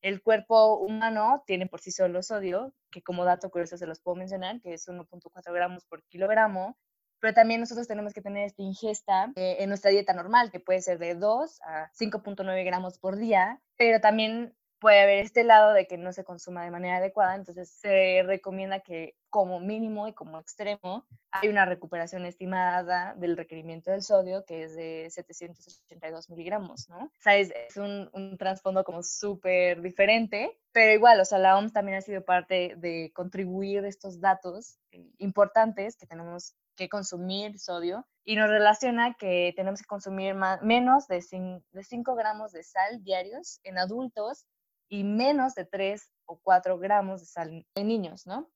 el 0.01 0.21
cuerpo 0.21 0.79
humano 0.79 1.43
tiene 1.47 1.67
por 1.67 1.79
sí 1.79 1.91
solo 1.91 2.21
sodio, 2.21 2.73
que 2.91 3.01
como 3.01 3.23
dato 3.23 3.49
curioso 3.49 3.77
se 3.77 3.88
los 3.88 4.01
puedo 4.01 4.15
mencionar, 4.15 4.59
que 4.59 4.73
es 4.73 4.88
1.4 4.88 5.53
gramos 5.53 5.86
por 5.86 6.03
kilogramo, 6.03 6.77
pero 7.21 7.33
también 7.33 7.62
nosotros 7.62 7.88
tenemos 7.88 8.13
que 8.13 8.21
tener 8.21 8.45
esta 8.45 8.62
ingesta 8.62 9.31
eh, 9.38 9.57
en 9.59 9.69
nuestra 9.69 9.91
dieta 9.91 10.12
normal, 10.12 10.51
que 10.51 10.59
puede 10.59 10.81
ser 10.81 10.99
de 10.99 11.15
2 11.15 11.62
a 11.62 11.89
5.9 11.93 12.65
gramos 12.65 12.99
por 12.99 13.15
día, 13.15 13.62
pero 13.77 14.01
también 14.01 14.53
puede 14.83 15.01
haber 15.01 15.19
este 15.19 15.45
lado 15.45 15.71
de 15.71 15.87
que 15.87 15.97
no 15.97 16.11
se 16.11 16.25
consuma 16.25 16.65
de 16.65 16.69
manera 16.69 16.97
adecuada, 16.97 17.35
entonces 17.35 17.69
se 17.69 18.21
recomienda 18.23 18.81
que 18.81 19.15
como 19.29 19.61
mínimo 19.61 20.09
y 20.09 20.13
como 20.13 20.37
extremo 20.37 21.07
hay 21.31 21.47
una 21.47 21.63
recuperación 21.63 22.25
estimada 22.25 23.15
del 23.15 23.37
requerimiento 23.37 23.91
del 23.91 24.01
sodio 24.01 24.43
que 24.45 24.63
es 24.63 24.75
de 24.75 25.07
782 25.09 26.29
miligramos, 26.29 26.89
¿no? 26.89 27.05
O 27.05 27.11
sea, 27.21 27.37
es, 27.37 27.53
un, 27.77 28.09
un 28.11 28.37
trasfondo 28.37 28.83
como 28.83 29.03
súper 29.03 29.81
diferente, 29.81 30.59
pero 30.73 30.91
igual, 30.91 31.17
o 31.21 31.25
sea, 31.25 31.39
la 31.39 31.57
OMS 31.57 31.71
también 31.71 31.99
ha 31.99 32.01
sido 32.01 32.25
parte 32.25 32.73
de 32.75 33.13
contribuir 33.15 33.85
estos 33.85 34.19
datos 34.19 34.79
importantes 35.17 35.95
que 35.95 36.07
tenemos 36.07 36.57
que 36.75 36.89
consumir 36.89 37.57
sodio 37.57 38.05
y 38.25 38.35
nos 38.35 38.49
relaciona 38.49 39.13
que 39.13 39.53
tenemos 39.55 39.81
que 39.81 39.87
consumir 39.87 40.35
menos 40.61 41.07
de 41.07 41.21
5 41.21 42.15
gramos 42.15 42.51
de 42.51 42.63
sal 42.63 43.01
diarios 43.01 43.61
en 43.63 43.77
adultos 43.77 44.45
y 44.93 45.03
menos 45.03 45.56
de 45.56 45.65
3 45.65 46.08
o 46.27 46.39
4 46.43 46.77
gramos 46.77 47.21
de 47.21 47.25
sal 47.25 47.65
en 47.73 47.88
niños, 47.88 48.27
¿no? 48.27 48.51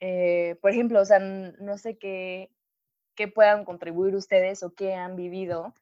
Eh, 0.00 0.58
por 0.60 0.72
ejemplo, 0.72 1.00
o 1.00 1.04
sea, 1.04 1.20
no 1.20 1.78
sé 1.78 1.98
qué, 1.98 2.50
qué 3.14 3.28
puedan 3.28 3.64
contribuir 3.64 4.16
ustedes 4.16 4.64
o 4.64 4.74
qué 4.74 4.94
han 4.94 5.14
vivido 5.14 5.72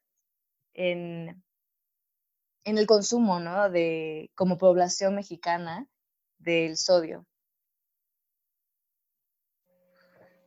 en, 0.75 1.43
en 2.63 2.77
el 2.77 2.85
consumo, 2.85 3.39
¿no? 3.39 3.71
De, 3.71 4.29
como 4.35 4.59
población 4.59 5.15
mexicana 5.15 5.87
del 6.37 6.77
sodio. 6.77 7.25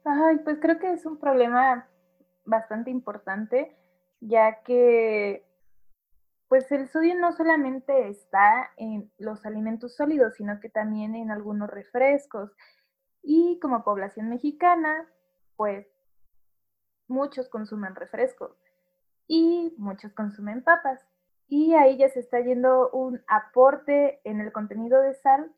Ay, 0.05 0.37
pues 0.45 0.59
creo 0.61 0.79
que 0.79 0.93
es 0.93 1.05
un 1.07 1.19
problema 1.19 1.91
bastante 2.45 2.93
importante, 2.93 3.77
ya 4.21 4.63
que 4.63 5.45
pues 6.51 6.73
el 6.73 6.89
sodio 6.89 7.15
no 7.15 7.31
solamente 7.31 8.09
está 8.09 8.73
en 8.77 9.09
los 9.19 9.47
alimentos 9.47 9.95
sólidos, 9.95 10.35
sino 10.35 10.59
que 10.59 10.69
también 10.69 11.15
en 11.15 11.31
algunos 11.31 11.71
refrescos. 11.71 12.51
Y 13.23 13.61
como 13.63 13.85
población 13.85 14.29
mexicana, 14.29 15.09
pues 15.55 15.87
muchos 17.07 17.49
consumen 17.49 17.95
refrescos 17.95 18.51
y 19.29 19.73
muchos 19.79 20.13
consumen 20.13 20.65
papas. 20.65 21.01
Y 21.47 21.75
ahí 21.75 21.97
ya 21.97 22.09
se 22.09 22.19
está 22.19 22.41
yendo 22.41 22.91
un 22.91 23.23
aporte 23.29 24.21
en 24.25 24.41
el 24.41 24.51
contenido 24.51 25.01
de 25.03 25.15
sal, 25.15 25.53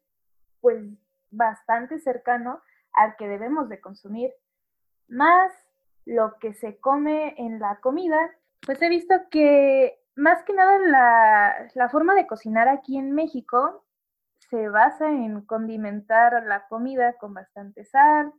pues 0.61 0.85
bastante 1.31 2.01
cercano 2.01 2.61
al 2.93 3.17
que 3.17 3.29
debemos 3.29 3.71
de 3.71 3.81
consumir. 3.81 4.31
Más 5.09 5.55
lo 6.05 6.39
que 6.39 6.53
se 6.53 6.77
come 6.81 7.35
en 7.39 7.61
la 7.61 7.81
comida, 7.81 8.31
pues 8.61 8.83
he 8.83 8.91
visto 8.91 9.15
que 9.31 10.02
más 10.17 10.43
que 10.45 10.53
nada 10.53 11.69
la, 11.75 11.89
forma 11.89 12.15
de 12.15 12.27
cocinar 12.27 12.69
aquí 12.69 12.99
en 12.99 13.13
México 13.13 13.85
se 14.51 14.69
basa 14.69 15.09
en 15.11 15.43
condimentar 15.43 16.45
la 16.45 16.67
comida 16.69 17.15
con 17.15 17.35
bastante 17.35 17.85
sal 17.85 18.33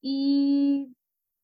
y 0.00 0.96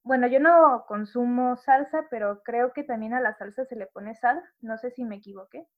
bueno, 0.03 0.27
yo 0.27 0.41
no 0.41 0.85
consumo 0.89 1.57
salsa, 1.59 2.07
pero 2.11 2.43
creo 2.43 2.73
que 2.73 2.83
también 2.83 3.13
a 3.13 3.21
la 3.21 3.37
salsa 3.37 3.67
se 3.67 3.77
le 3.77 3.87
pone 3.87 4.15
sal. 4.15 4.43
No 4.61 4.79
sé 4.79 4.91
si 4.91 5.05
me 5.05 5.17
equivoqué. 5.17 5.69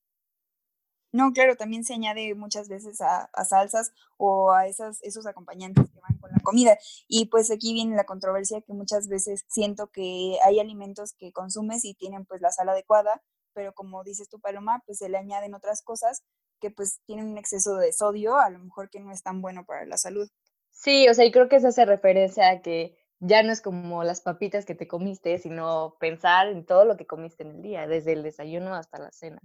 No, 1.12 1.32
claro, 1.32 1.56
también 1.56 1.82
se 1.82 1.94
añade 1.94 2.36
muchas 2.36 2.68
veces 2.68 3.00
a, 3.00 3.28
a, 3.32 3.44
salsas 3.44 3.92
o 4.16 4.52
a 4.52 4.68
esas, 4.68 5.02
esos 5.02 5.26
acompañantes 5.26 5.90
que 5.90 6.00
van 6.00 6.16
con 6.18 6.30
la 6.30 6.38
comida. 6.44 6.78
Y 7.08 7.26
pues 7.26 7.50
aquí 7.50 7.72
viene 7.72 7.96
la 7.96 8.04
controversia 8.04 8.60
que 8.60 8.72
muchas 8.72 9.08
veces 9.08 9.44
siento 9.48 9.88
que 9.88 10.38
hay 10.44 10.60
alimentos 10.60 11.12
que 11.14 11.32
consumes 11.32 11.84
y 11.84 11.94
tienen 11.94 12.24
pues 12.24 12.40
la 12.40 12.52
sal 12.52 12.68
adecuada, 12.68 13.20
pero 13.54 13.72
como 13.72 14.02
dices 14.04 14.28
tú, 14.28 14.40
Paloma, 14.40 14.82
pues 14.86 14.98
se 14.98 15.08
le 15.08 15.18
añaden 15.18 15.54
otras 15.54 15.82
cosas 15.82 16.22
que 16.60 16.70
pues 16.70 17.00
tienen 17.06 17.28
un 17.28 17.38
exceso 17.38 17.76
de 17.76 17.92
sodio, 17.92 18.38
a 18.38 18.50
lo 18.50 18.58
mejor 18.58 18.90
que 18.90 19.00
no 19.00 19.12
es 19.12 19.22
tan 19.22 19.40
bueno 19.40 19.64
para 19.64 19.86
la 19.86 19.96
salud. 19.96 20.28
Sí, 20.70 21.08
o 21.08 21.14
sea, 21.14 21.24
y 21.24 21.32
creo 21.32 21.48
que 21.48 21.56
eso 21.56 21.68
hace 21.68 21.84
referencia 21.84 22.50
a 22.50 22.62
que 22.62 22.96
ya 23.18 23.42
no 23.42 23.52
es 23.52 23.60
como 23.60 24.02
las 24.04 24.20
papitas 24.20 24.64
que 24.64 24.74
te 24.74 24.88
comiste, 24.88 25.38
sino 25.38 25.96
pensar 26.00 26.48
en 26.48 26.64
todo 26.64 26.84
lo 26.84 26.96
que 26.96 27.06
comiste 27.06 27.42
en 27.42 27.50
el 27.50 27.62
día, 27.62 27.86
desde 27.86 28.12
el 28.12 28.22
desayuno 28.22 28.74
hasta 28.74 28.98
la 28.98 29.10
cena. 29.10 29.40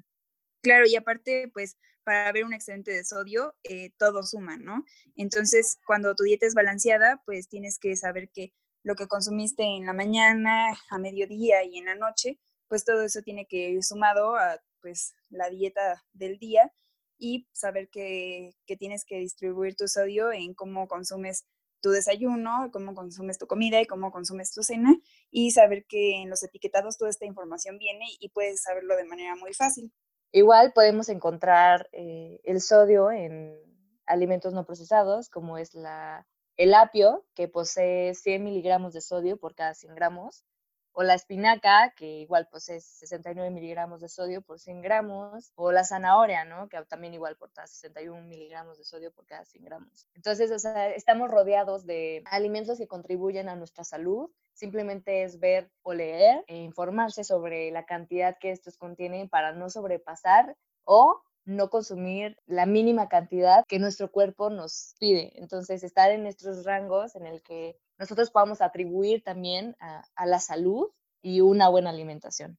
Claro, 0.62 0.86
y 0.88 0.96
aparte, 0.96 1.50
pues 1.54 1.78
para 2.04 2.32
ver 2.32 2.46
un 2.46 2.54
excedente 2.54 2.92
de 2.92 3.04
sodio, 3.04 3.56
eh, 3.64 3.92
todo 3.98 4.24
suma, 4.24 4.58
¿no? 4.58 4.86
Entonces, 5.16 5.80
cuando 5.86 6.16
tu 6.16 6.24
dieta 6.24 6.46
es 6.46 6.54
balanceada, 6.54 7.22
pues 7.26 7.50
tienes 7.50 7.80
que 7.80 7.96
saber 7.98 8.30
que 8.30 8.54
lo 8.84 8.96
que 8.96 9.08
consumiste 9.08 9.64
en 9.64 9.86
la 9.86 9.94
mañana, 9.94 10.68
a 10.90 10.98
mediodía 11.00 11.64
y 11.64 11.80
en 11.80 11.86
la 11.86 11.96
noche, 11.96 12.40
pues 12.68 12.86
todo 12.86 13.04
eso 13.04 13.22
tiene 13.22 13.46
que 13.46 13.70
ir 13.70 13.84
sumado 13.84 14.36
a 14.36 14.60
pues 14.82 15.16
la 15.30 15.50
dieta 15.50 16.04
del 16.14 16.38
día 16.38 16.72
y 17.18 17.48
saber 17.54 17.90
que, 17.90 18.54
tienes 18.78 19.06
que 19.06 19.18
distribuir 19.18 19.76
tu 19.76 19.88
sodio 19.88 20.32
en 20.32 20.54
cómo 20.54 20.88
consumes 20.88 21.46
tu 21.82 21.92
desayuno, 21.92 22.70
cómo 22.72 22.94
consumes 22.94 23.38
tu 23.38 23.48
comida 23.48 23.82
y 23.82 23.86
cómo 23.86 24.12
consumes 24.12 24.52
tu 24.52 24.64
cena 24.64 24.96
y 25.32 25.52
saber 25.52 25.86
que 25.86 26.22
en 26.22 26.30
los 26.30 26.44
etiquetados 26.44 26.98
toda 26.98 27.10
esta 27.10 27.26
información 27.26 27.78
viene 27.78 28.06
y 28.20 28.30
puedes 28.30 28.64
saberlo 28.64 28.96
de 28.96 29.06
manera 29.06 29.36
muy 29.36 29.54
fácil. 29.54 29.92
Igual 30.32 30.74
podemos 30.74 31.10
encontrar 31.10 31.88
eh, 31.92 32.42
el 32.44 32.62
sodio 32.62 33.12
en 33.12 33.56
alimentos 34.06 34.54
no 34.54 34.66
procesados, 34.66 35.30
como 35.30 35.58
es 35.58 35.74
la, 35.74 36.28
el 36.58 36.74
apio, 36.74 37.26
que 37.36 37.48
posee 37.48 38.14
100 38.14 38.44
miligramos 38.44 38.94
de 38.94 39.02
sodio 39.02 39.38
por 39.38 39.56
cada 39.56 39.74
100 39.74 39.96
gramos, 39.96 40.46
o 40.98 41.04
la 41.04 41.14
espinaca, 41.14 41.94
que 41.96 42.06
igual 42.22 42.48
posee 42.48 42.80
69 42.80 43.52
miligramos 43.52 44.00
de 44.00 44.08
sodio 44.08 44.42
por 44.42 44.60
100 44.60 44.82
gramos, 44.82 45.52
o 45.56 45.74
la 45.74 45.84
zanahoria, 45.84 46.46
¿no? 46.46 46.70
Que 46.70 46.82
también 46.86 47.14
igual 47.14 47.36
porta 47.36 47.68
61 47.68 48.22
miligramos 48.24 48.78
de 48.78 48.86
sodio 48.86 49.12
por 49.12 49.26
cada 49.26 49.44
100 49.44 49.66
gramos. 49.66 50.08
Entonces, 50.16 50.52
o 50.52 50.58
sea, 50.58 50.90
estamos 50.90 51.30
rodeados 51.30 51.86
de 51.86 52.24
alimentos 52.26 52.78
que 52.78 52.88
contribuyen 52.88 53.50
a 53.50 53.58
nuestra 53.58 53.84
salud. 53.84 54.30
Simplemente 54.54 55.24
es 55.24 55.38
ver 55.42 55.70
o 55.82 55.94
leer 55.94 56.46
e 56.48 56.56
informarse 56.56 57.26
sobre 57.26 57.72
la 57.72 57.86
cantidad 57.86 58.38
que 58.40 58.52
estos 58.52 58.78
contienen 58.78 59.28
para 59.28 59.52
no 59.52 59.70
sobrepasar 59.70 60.56
o 60.86 61.22
no 61.44 61.70
consumir 61.70 62.38
la 62.46 62.66
mínima 62.66 63.10
cantidad 63.10 63.66
que 63.68 63.80
nuestro 63.80 64.12
cuerpo 64.12 64.50
nos 64.50 64.96
pide. 64.98 65.34
Entonces, 65.36 65.84
estar 65.84 66.12
en 66.12 66.26
estos 66.26 66.64
rangos 66.64 67.16
en 67.16 67.26
el 67.28 67.44
que 67.44 67.78
nosotros 67.98 68.32
podamos 68.32 68.62
atribuir 68.62 69.24
también 69.24 69.76
a, 69.80 70.04
a 70.16 70.26
la 70.26 70.40
salud 70.40 70.90
y 71.22 71.42
una 71.42 71.70
buena 71.70 71.90
alimentación. 71.90 72.58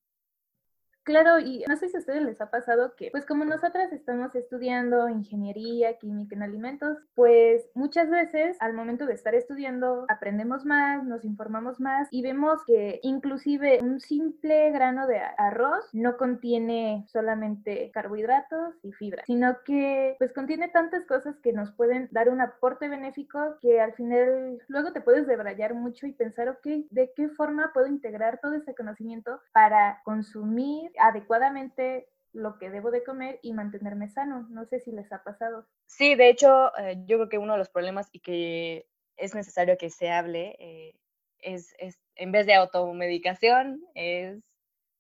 Claro, 1.06 1.38
y 1.38 1.62
no 1.68 1.76
sé 1.76 1.88
si 1.88 1.96
a 1.96 2.00
ustedes 2.00 2.20
les 2.24 2.40
ha 2.40 2.50
pasado 2.50 2.96
que, 2.96 3.12
pues 3.12 3.24
como 3.24 3.44
nosotras 3.44 3.92
estamos 3.92 4.34
estudiando 4.34 5.08
ingeniería, 5.08 5.98
química 5.98 6.34
en 6.34 6.42
alimentos, 6.42 6.98
pues 7.14 7.70
muchas 7.74 8.10
veces 8.10 8.56
al 8.58 8.74
momento 8.74 9.06
de 9.06 9.14
estar 9.14 9.32
estudiando 9.36 10.04
aprendemos 10.08 10.64
más, 10.64 11.04
nos 11.04 11.24
informamos 11.24 11.78
más 11.78 12.08
y 12.10 12.22
vemos 12.22 12.60
que 12.66 12.98
inclusive 13.04 13.78
un 13.82 14.00
simple 14.00 14.72
grano 14.72 15.06
de 15.06 15.20
arroz 15.38 15.88
no 15.92 16.16
contiene 16.16 17.04
solamente 17.06 17.92
carbohidratos 17.94 18.74
y 18.82 18.90
fibra, 18.90 19.22
sino 19.28 19.58
que 19.64 20.16
pues 20.18 20.32
contiene 20.32 20.66
tantas 20.70 21.06
cosas 21.06 21.36
que 21.38 21.52
nos 21.52 21.70
pueden 21.70 22.08
dar 22.10 22.30
un 22.30 22.40
aporte 22.40 22.88
benéfico 22.88 23.58
que 23.60 23.80
al 23.80 23.92
final 23.92 24.58
luego 24.66 24.92
te 24.92 25.02
puedes 25.02 25.28
debrayar 25.28 25.72
mucho 25.74 26.08
y 26.08 26.14
pensar, 26.14 26.48
ok, 26.48 26.66
¿de 26.90 27.12
qué 27.14 27.28
forma 27.28 27.70
puedo 27.72 27.86
integrar 27.86 28.40
todo 28.42 28.54
ese 28.54 28.74
conocimiento 28.74 29.40
para 29.52 30.00
consumir 30.04 30.90
adecuadamente 30.98 32.08
lo 32.32 32.58
que 32.58 32.70
debo 32.70 32.90
de 32.90 33.02
comer 33.02 33.38
y 33.42 33.52
mantenerme 33.52 34.08
sano. 34.08 34.46
No 34.50 34.66
sé 34.66 34.80
si 34.80 34.92
les 34.92 35.10
ha 35.12 35.22
pasado. 35.22 35.66
Sí, 35.86 36.14
de 36.14 36.28
hecho, 36.28 36.76
eh, 36.76 36.96
yo 37.06 37.16
creo 37.16 37.28
que 37.28 37.38
uno 37.38 37.54
de 37.54 37.58
los 37.58 37.70
problemas 37.70 38.08
y 38.12 38.20
que 38.20 38.86
es 39.16 39.34
necesario 39.34 39.78
que 39.78 39.90
se 39.90 40.10
hable 40.10 40.56
eh, 40.58 40.94
es, 41.38 41.74
es, 41.78 41.98
en 42.14 42.32
vez 42.32 42.46
de 42.46 42.54
automedicación, 42.54 43.82
es 43.94 44.42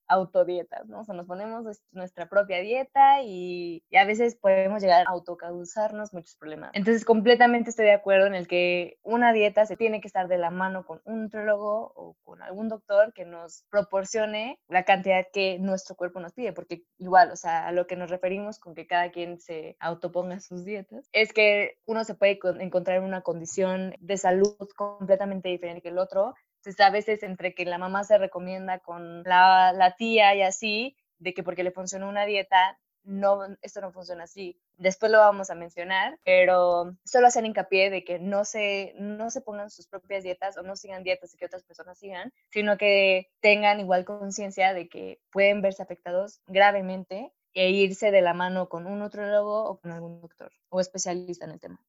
autodietas, 0.08 0.86
¿no? 0.88 1.00
O 1.00 1.04
sea, 1.04 1.14
nos 1.14 1.26
ponemos 1.26 1.64
nuestra 1.92 2.28
propia 2.28 2.60
dieta 2.60 3.22
y, 3.22 3.82
a 3.96 4.04
veces 4.04 4.36
podemos 4.36 4.82
llegar 4.82 5.06
a 5.06 5.10
autocausarnos 5.10 6.12
muchos 6.12 6.36
problemas. 6.36 6.70
Entonces, 6.74 7.04
completamente 7.04 7.70
estoy 7.70 7.86
de 7.86 7.92
acuerdo 7.92 8.26
en 8.26 8.34
el 8.34 8.46
que 8.46 8.98
una 9.02 9.32
dieta 9.32 9.64
se 9.66 9.76
tiene 9.76 10.00
que 10.00 10.08
estar 10.08 10.28
de 10.28 10.38
la 10.38 10.50
mano 10.50 10.84
con 10.84 11.00
un 11.04 11.22
nutriólogo 11.22 11.92
o 11.94 12.16
con 12.24 12.42
algún 12.42 12.68
doctor 12.68 13.12
que 13.14 13.24
nos 13.24 13.64
proporcione 13.70 14.58
la 14.68 14.84
cantidad 14.84 15.24
que 15.32 15.58
nuestro 15.58 15.96
cuerpo 15.96 16.20
nos 16.20 16.34
pide, 16.34 16.52
porque 16.52 16.82
igual, 16.98 17.30
o 17.30 17.36
sea, 17.36 17.66
a 17.66 17.72
lo 17.72 17.86
que 17.86 17.96
nos 17.96 18.10
referimos 18.10 18.58
con 18.58 18.74
que 18.74 18.86
cada 18.86 19.10
quien 19.10 19.40
se 19.40 19.76
autoponga 19.80 20.40
sus 20.40 20.64
dietas, 20.64 21.08
es 21.12 21.32
que 21.32 21.78
uno 21.86 22.04
se 22.04 22.14
puede 22.14 22.38
encontrar 22.60 22.98
en 22.98 23.04
una 23.04 23.22
condición 23.22 23.94
de 23.98 24.16
salud 24.16 24.56
completamente 24.76 25.48
diferente 25.48 25.82
que 25.82 25.88
el 25.88 25.98
otro, 25.98 26.34
entonces, 26.66 26.84
a 26.84 26.90
veces 26.90 27.22
entre 27.22 27.54
que 27.54 27.64
la 27.64 27.78
mamá 27.78 28.02
se 28.02 28.18
recomienda 28.18 28.80
con 28.80 29.22
la, 29.22 29.72
la 29.72 29.94
tía 29.94 30.34
y 30.34 30.42
así, 30.42 30.96
de 31.18 31.32
que 31.32 31.44
porque 31.44 31.62
le 31.62 31.70
funcionó 31.70 32.08
una 32.08 32.26
dieta, 32.26 32.76
no, 33.04 33.38
esto 33.62 33.80
no 33.80 33.92
funciona 33.92 34.24
así. 34.24 34.60
Después 34.76 35.12
lo 35.12 35.18
vamos 35.18 35.48
a 35.48 35.54
mencionar, 35.54 36.18
pero 36.24 36.96
solo 37.04 37.28
hacer 37.28 37.44
hincapié 37.44 37.88
de 37.88 38.02
que 38.02 38.18
no 38.18 38.44
se, 38.44 38.94
no 38.98 39.30
se 39.30 39.42
pongan 39.42 39.70
sus 39.70 39.86
propias 39.86 40.24
dietas 40.24 40.56
o 40.56 40.62
no 40.62 40.74
sigan 40.74 41.04
dietas 41.04 41.36
que 41.36 41.46
otras 41.46 41.62
personas 41.62 42.00
sigan, 42.00 42.32
sino 42.50 42.76
que 42.76 43.30
tengan 43.38 43.78
igual 43.78 44.04
conciencia 44.04 44.74
de 44.74 44.88
que 44.88 45.20
pueden 45.30 45.62
verse 45.62 45.84
afectados 45.84 46.40
gravemente 46.48 47.32
e 47.54 47.70
irse 47.70 48.10
de 48.10 48.22
la 48.22 48.34
mano 48.34 48.68
con 48.68 48.88
un 48.88 48.98
nutrólogo 48.98 49.66
o 49.66 49.78
con 49.78 49.92
algún 49.92 50.20
doctor 50.20 50.50
o 50.68 50.80
especialista 50.80 51.44
en 51.44 51.52
el 51.52 51.60
tema. 51.60 51.80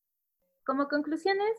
Como 0.68 0.88
conclusiones, 0.88 1.58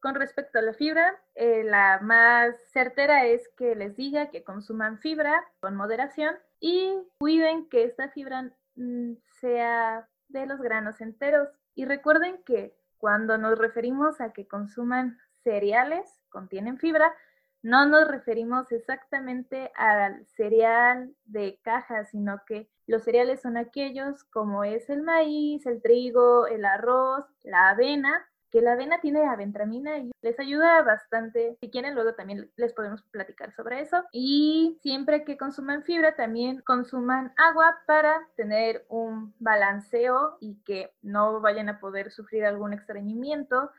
con 0.00 0.14
respecto 0.14 0.58
a 0.58 0.62
la 0.62 0.72
fibra, 0.72 1.20
eh, 1.34 1.62
la 1.64 1.98
más 2.00 2.54
certera 2.72 3.26
es 3.26 3.48
que 3.56 3.74
les 3.74 3.96
diga 3.96 4.30
que 4.30 4.44
consuman 4.44 4.98
fibra 4.98 5.44
con 5.60 5.74
moderación 5.74 6.36
y 6.60 6.94
cuiden 7.18 7.68
que 7.68 7.84
esta 7.84 8.08
fibra 8.08 8.50
mm, 8.76 9.12
sea 9.40 10.08
de 10.28 10.46
los 10.46 10.60
granos 10.60 11.00
enteros. 11.00 11.48
Y 11.74 11.84
recuerden 11.84 12.42
que 12.44 12.76
cuando 12.98 13.38
nos 13.38 13.58
referimos 13.58 14.20
a 14.20 14.32
que 14.32 14.46
consuman 14.46 15.18
cereales, 15.42 16.20
contienen 16.28 16.78
fibra, 16.78 17.14
no 17.62 17.86
nos 17.86 18.06
referimos 18.06 18.70
exactamente 18.70 19.72
al 19.74 20.26
cereal 20.26 21.14
de 21.24 21.58
caja, 21.62 22.04
sino 22.04 22.40
que 22.46 22.70
los 22.86 23.02
cereales 23.02 23.40
son 23.40 23.56
aquellos 23.56 24.24
como 24.24 24.64
es 24.64 24.88
el 24.90 25.02
maíz, 25.02 25.66
el 25.66 25.82
trigo, 25.82 26.46
el 26.46 26.64
arroz, 26.64 27.24
la 27.42 27.70
avena, 27.70 28.27
que 28.50 28.62
la 28.62 28.72
avena 28.72 29.00
tiene 29.00 29.24
aventramina 29.26 29.98
y 29.98 30.10
les 30.22 30.38
ayuda 30.40 30.82
bastante. 30.82 31.56
Si 31.60 31.70
quieren, 31.70 31.94
luego 31.94 32.14
también 32.14 32.50
les 32.56 32.72
podemos 32.72 33.02
platicar 33.10 33.52
sobre 33.54 33.80
eso. 33.80 34.04
Y 34.12 34.78
siempre 34.82 35.24
que 35.24 35.36
consuman 35.36 35.84
fibra, 35.84 36.16
también 36.16 36.60
consuman 36.62 37.32
agua 37.36 37.78
para 37.86 38.26
tener 38.36 38.84
un 38.88 39.34
balanceo 39.38 40.38
y 40.40 40.56
que 40.64 40.92
no 41.02 41.40
vayan 41.40 41.68
a 41.68 41.80
poder 41.80 42.10
sufrir 42.10 42.44
algún 42.44 42.72
estreñimiento. 42.72 43.70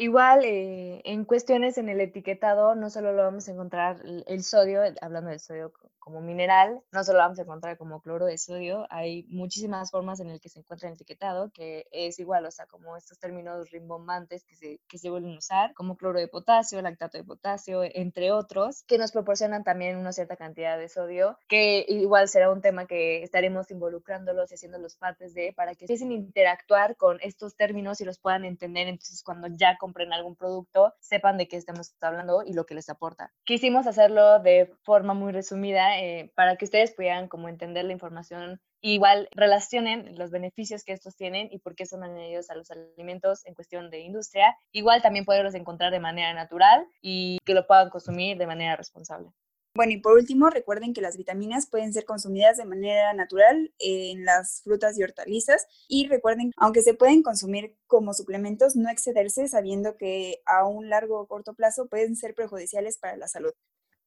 Igual, 0.00 0.44
eh, 0.44 1.02
en 1.04 1.24
cuestiones 1.24 1.76
en 1.76 1.88
el 1.88 2.00
etiquetado, 2.00 2.76
no 2.76 2.88
solo 2.88 3.12
lo 3.12 3.24
vamos 3.24 3.48
a 3.48 3.50
encontrar 3.50 4.00
el 4.04 4.44
sodio, 4.44 4.80
hablando 5.00 5.30
del 5.30 5.40
sodio 5.40 5.72
como 6.08 6.22
mineral, 6.22 6.80
no 6.90 7.04
solo 7.04 7.18
vamos 7.18 7.38
a 7.38 7.42
encontrar 7.42 7.76
como 7.76 8.00
cloro 8.00 8.24
de 8.24 8.38
sodio, 8.38 8.86
hay 8.88 9.24
muchísimas 9.28 9.90
formas 9.90 10.20
en 10.20 10.30
el 10.30 10.40
que 10.40 10.48
se 10.48 10.60
encuentra 10.60 10.88
el 10.88 10.94
etiquetado, 10.94 11.50
que 11.52 11.86
es 11.90 12.18
igual, 12.18 12.46
o 12.46 12.50
sea, 12.50 12.64
como 12.64 12.96
estos 12.96 13.18
términos 13.18 13.70
rimbombantes 13.70 14.42
que 14.44 14.54
se, 14.56 14.80
que 14.88 14.96
se 14.96 15.10
vuelven 15.10 15.34
a 15.34 15.38
usar, 15.38 15.74
como 15.74 15.98
cloro 15.98 16.18
de 16.18 16.26
potasio, 16.26 16.80
lactato 16.80 17.18
de 17.18 17.24
potasio, 17.24 17.82
entre 17.82 18.32
otros, 18.32 18.84
que 18.84 18.96
nos 18.96 19.12
proporcionan 19.12 19.64
también 19.64 19.98
una 19.98 20.12
cierta 20.12 20.36
cantidad 20.36 20.78
de 20.78 20.88
sodio, 20.88 21.36
que 21.46 21.84
igual 21.86 22.28
será 22.28 22.50
un 22.50 22.62
tema 22.62 22.86
que 22.86 23.22
estaremos 23.22 23.70
involucrándolos 23.70 24.50
y 24.50 24.54
haciéndolos 24.54 24.96
partes 24.96 25.34
de, 25.34 25.52
para 25.52 25.74
que 25.74 25.84
empiecen 25.84 26.10
a 26.12 26.14
interactuar 26.14 26.96
con 26.96 27.18
estos 27.20 27.54
términos 27.54 28.00
y 28.00 28.06
los 28.06 28.18
puedan 28.18 28.46
entender, 28.46 28.88
entonces 28.88 29.22
cuando 29.22 29.48
ya 29.48 29.76
compren 29.88 30.12
algún 30.12 30.36
producto, 30.36 30.94
sepan 31.00 31.38
de 31.38 31.48
qué 31.48 31.56
estamos 31.56 31.94
hablando 32.02 32.42
y 32.44 32.52
lo 32.52 32.66
que 32.66 32.74
les 32.74 32.90
aporta. 32.90 33.32
Quisimos 33.44 33.86
hacerlo 33.86 34.38
de 34.40 34.70
forma 34.84 35.14
muy 35.14 35.32
resumida 35.32 35.98
eh, 35.98 36.30
para 36.36 36.56
que 36.56 36.66
ustedes 36.66 36.92
puedan 36.94 37.28
como 37.28 37.48
entender 37.48 37.86
la 37.86 37.92
información 37.92 38.60
igual 38.80 39.28
relacionen 39.32 40.16
los 40.16 40.30
beneficios 40.30 40.84
que 40.84 40.92
estos 40.92 41.16
tienen 41.16 41.48
y 41.50 41.58
por 41.58 41.74
qué 41.74 41.86
son 41.86 42.04
añadidos 42.04 42.50
a 42.50 42.54
los 42.54 42.70
alimentos 42.70 43.44
en 43.46 43.54
cuestión 43.54 43.90
de 43.90 44.00
industria. 44.00 44.56
Igual 44.72 45.00
también 45.00 45.24
poderlos 45.24 45.54
encontrar 45.54 45.90
de 45.90 46.00
manera 46.00 46.32
natural 46.34 46.86
y 47.00 47.38
que 47.46 47.54
lo 47.54 47.66
puedan 47.66 47.90
consumir 47.90 48.36
de 48.36 48.46
manera 48.46 48.76
responsable. 48.76 49.30
Bueno, 49.78 49.92
y 49.92 49.98
por 49.98 50.14
último, 50.14 50.50
recuerden 50.50 50.92
que 50.92 51.00
las 51.00 51.16
vitaminas 51.16 51.68
pueden 51.68 51.92
ser 51.92 52.04
consumidas 52.04 52.56
de 52.56 52.64
manera 52.64 53.12
natural 53.14 53.72
en 53.78 54.24
las 54.24 54.62
frutas 54.64 54.98
y 54.98 55.04
hortalizas. 55.04 55.68
Y 55.86 56.08
recuerden, 56.08 56.50
aunque 56.56 56.82
se 56.82 56.94
pueden 56.94 57.22
consumir 57.22 57.76
como 57.86 58.12
suplementos, 58.12 58.74
no 58.74 58.90
excederse 58.90 59.46
sabiendo 59.46 59.96
que 59.96 60.42
a 60.46 60.66
un 60.66 60.90
largo 60.90 61.20
o 61.20 61.28
corto 61.28 61.54
plazo 61.54 61.86
pueden 61.86 62.16
ser 62.16 62.34
perjudiciales 62.34 62.98
para 62.98 63.16
la 63.16 63.28
salud. 63.28 63.52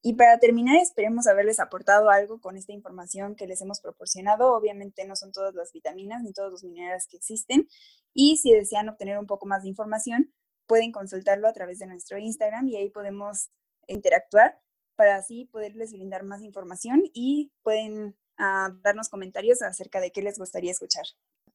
Y 0.01 0.15
para 0.15 0.39
terminar, 0.39 0.75
esperemos 0.75 1.25
haberles 1.25 1.61
aportado 1.61 2.09
algo 2.09 2.41
con 2.41 2.57
esta 2.57 2.73
información 2.73 3.37
que 3.37 3.47
les 3.47 3.61
hemos 3.61 3.79
proporcionado. 3.79 4.53
Obviamente 4.53 5.05
no 5.05 5.15
son 5.15 5.31
todas 5.31 5.55
las 5.55 5.71
vitaminas 5.71 6.21
ni 6.21 6.33
todos 6.33 6.51
los 6.51 6.65
minerales 6.65 7.07
que 7.07 7.15
existen. 7.15 7.69
Y 8.13 8.35
si 8.39 8.51
desean 8.51 8.89
obtener 8.89 9.17
un 9.17 9.25
poco 9.25 9.45
más 9.45 9.63
de 9.63 9.69
información, 9.69 10.33
pueden 10.67 10.91
consultarlo 10.91 11.47
a 11.47 11.53
través 11.53 11.79
de 11.79 11.87
nuestro 11.87 12.17
Instagram 12.17 12.67
y 12.67 12.75
ahí 12.75 12.89
podemos 12.89 13.51
interactuar 13.87 14.59
para 15.01 15.15
así 15.15 15.45
poderles 15.45 15.93
brindar 15.93 16.23
más 16.23 16.43
información 16.43 17.01
y 17.11 17.51
pueden 17.63 18.15
ah, 18.37 18.69
darnos 18.83 19.09
comentarios 19.09 19.63
acerca 19.63 19.99
de 19.99 20.11
qué 20.11 20.21
les 20.21 20.37
gustaría 20.37 20.69
escuchar. 20.69 21.05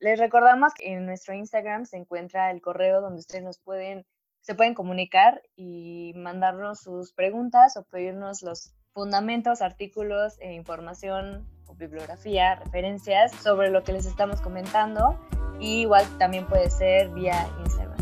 Les 0.00 0.18
recordamos 0.18 0.74
que 0.74 0.92
en 0.92 1.06
nuestro 1.06 1.32
Instagram 1.32 1.84
se 1.86 1.96
encuentra 1.96 2.50
el 2.50 2.60
correo 2.60 3.00
donde 3.00 3.20
ustedes 3.20 3.44
nos 3.44 3.60
pueden 3.60 4.04
se 4.40 4.56
pueden 4.56 4.74
comunicar 4.74 5.42
y 5.54 6.12
mandarnos 6.16 6.80
sus 6.80 7.12
preguntas 7.12 7.76
o 7.76 7.84
pedirnos 7.84 8.42
los 8.42 8.74
fundamentos, 8.92 9.62
artículos 9.62 10.34
e 10.40 10.52
información 10.52 11.46
o 11.68 11.76
bibliografía, 11.76 12.56
referencias 12.56 13.30
sobre 13.44 13.70
lo 13.70 13.84
que 13.84 13.92
les 13.92 14.06
estamos 14.06 14.40
comentando. 14.40 15.20
Y 15.60 15.82
igual 15.82 16.04
también 16.18 16.48
puede 16.48 16.68
ser 16.68 17.10
vía 17.10 17.48
Instagram. 17.60 17.98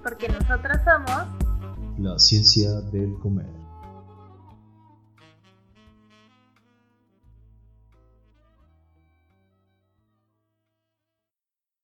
Porque 0.00 0.28
nosotros 0.28 0.78
somos 0.84 1.26
la 1.98 2.20
ciencia 2.20 2.70
del 2.92 3.18
comer. 3.18 3.63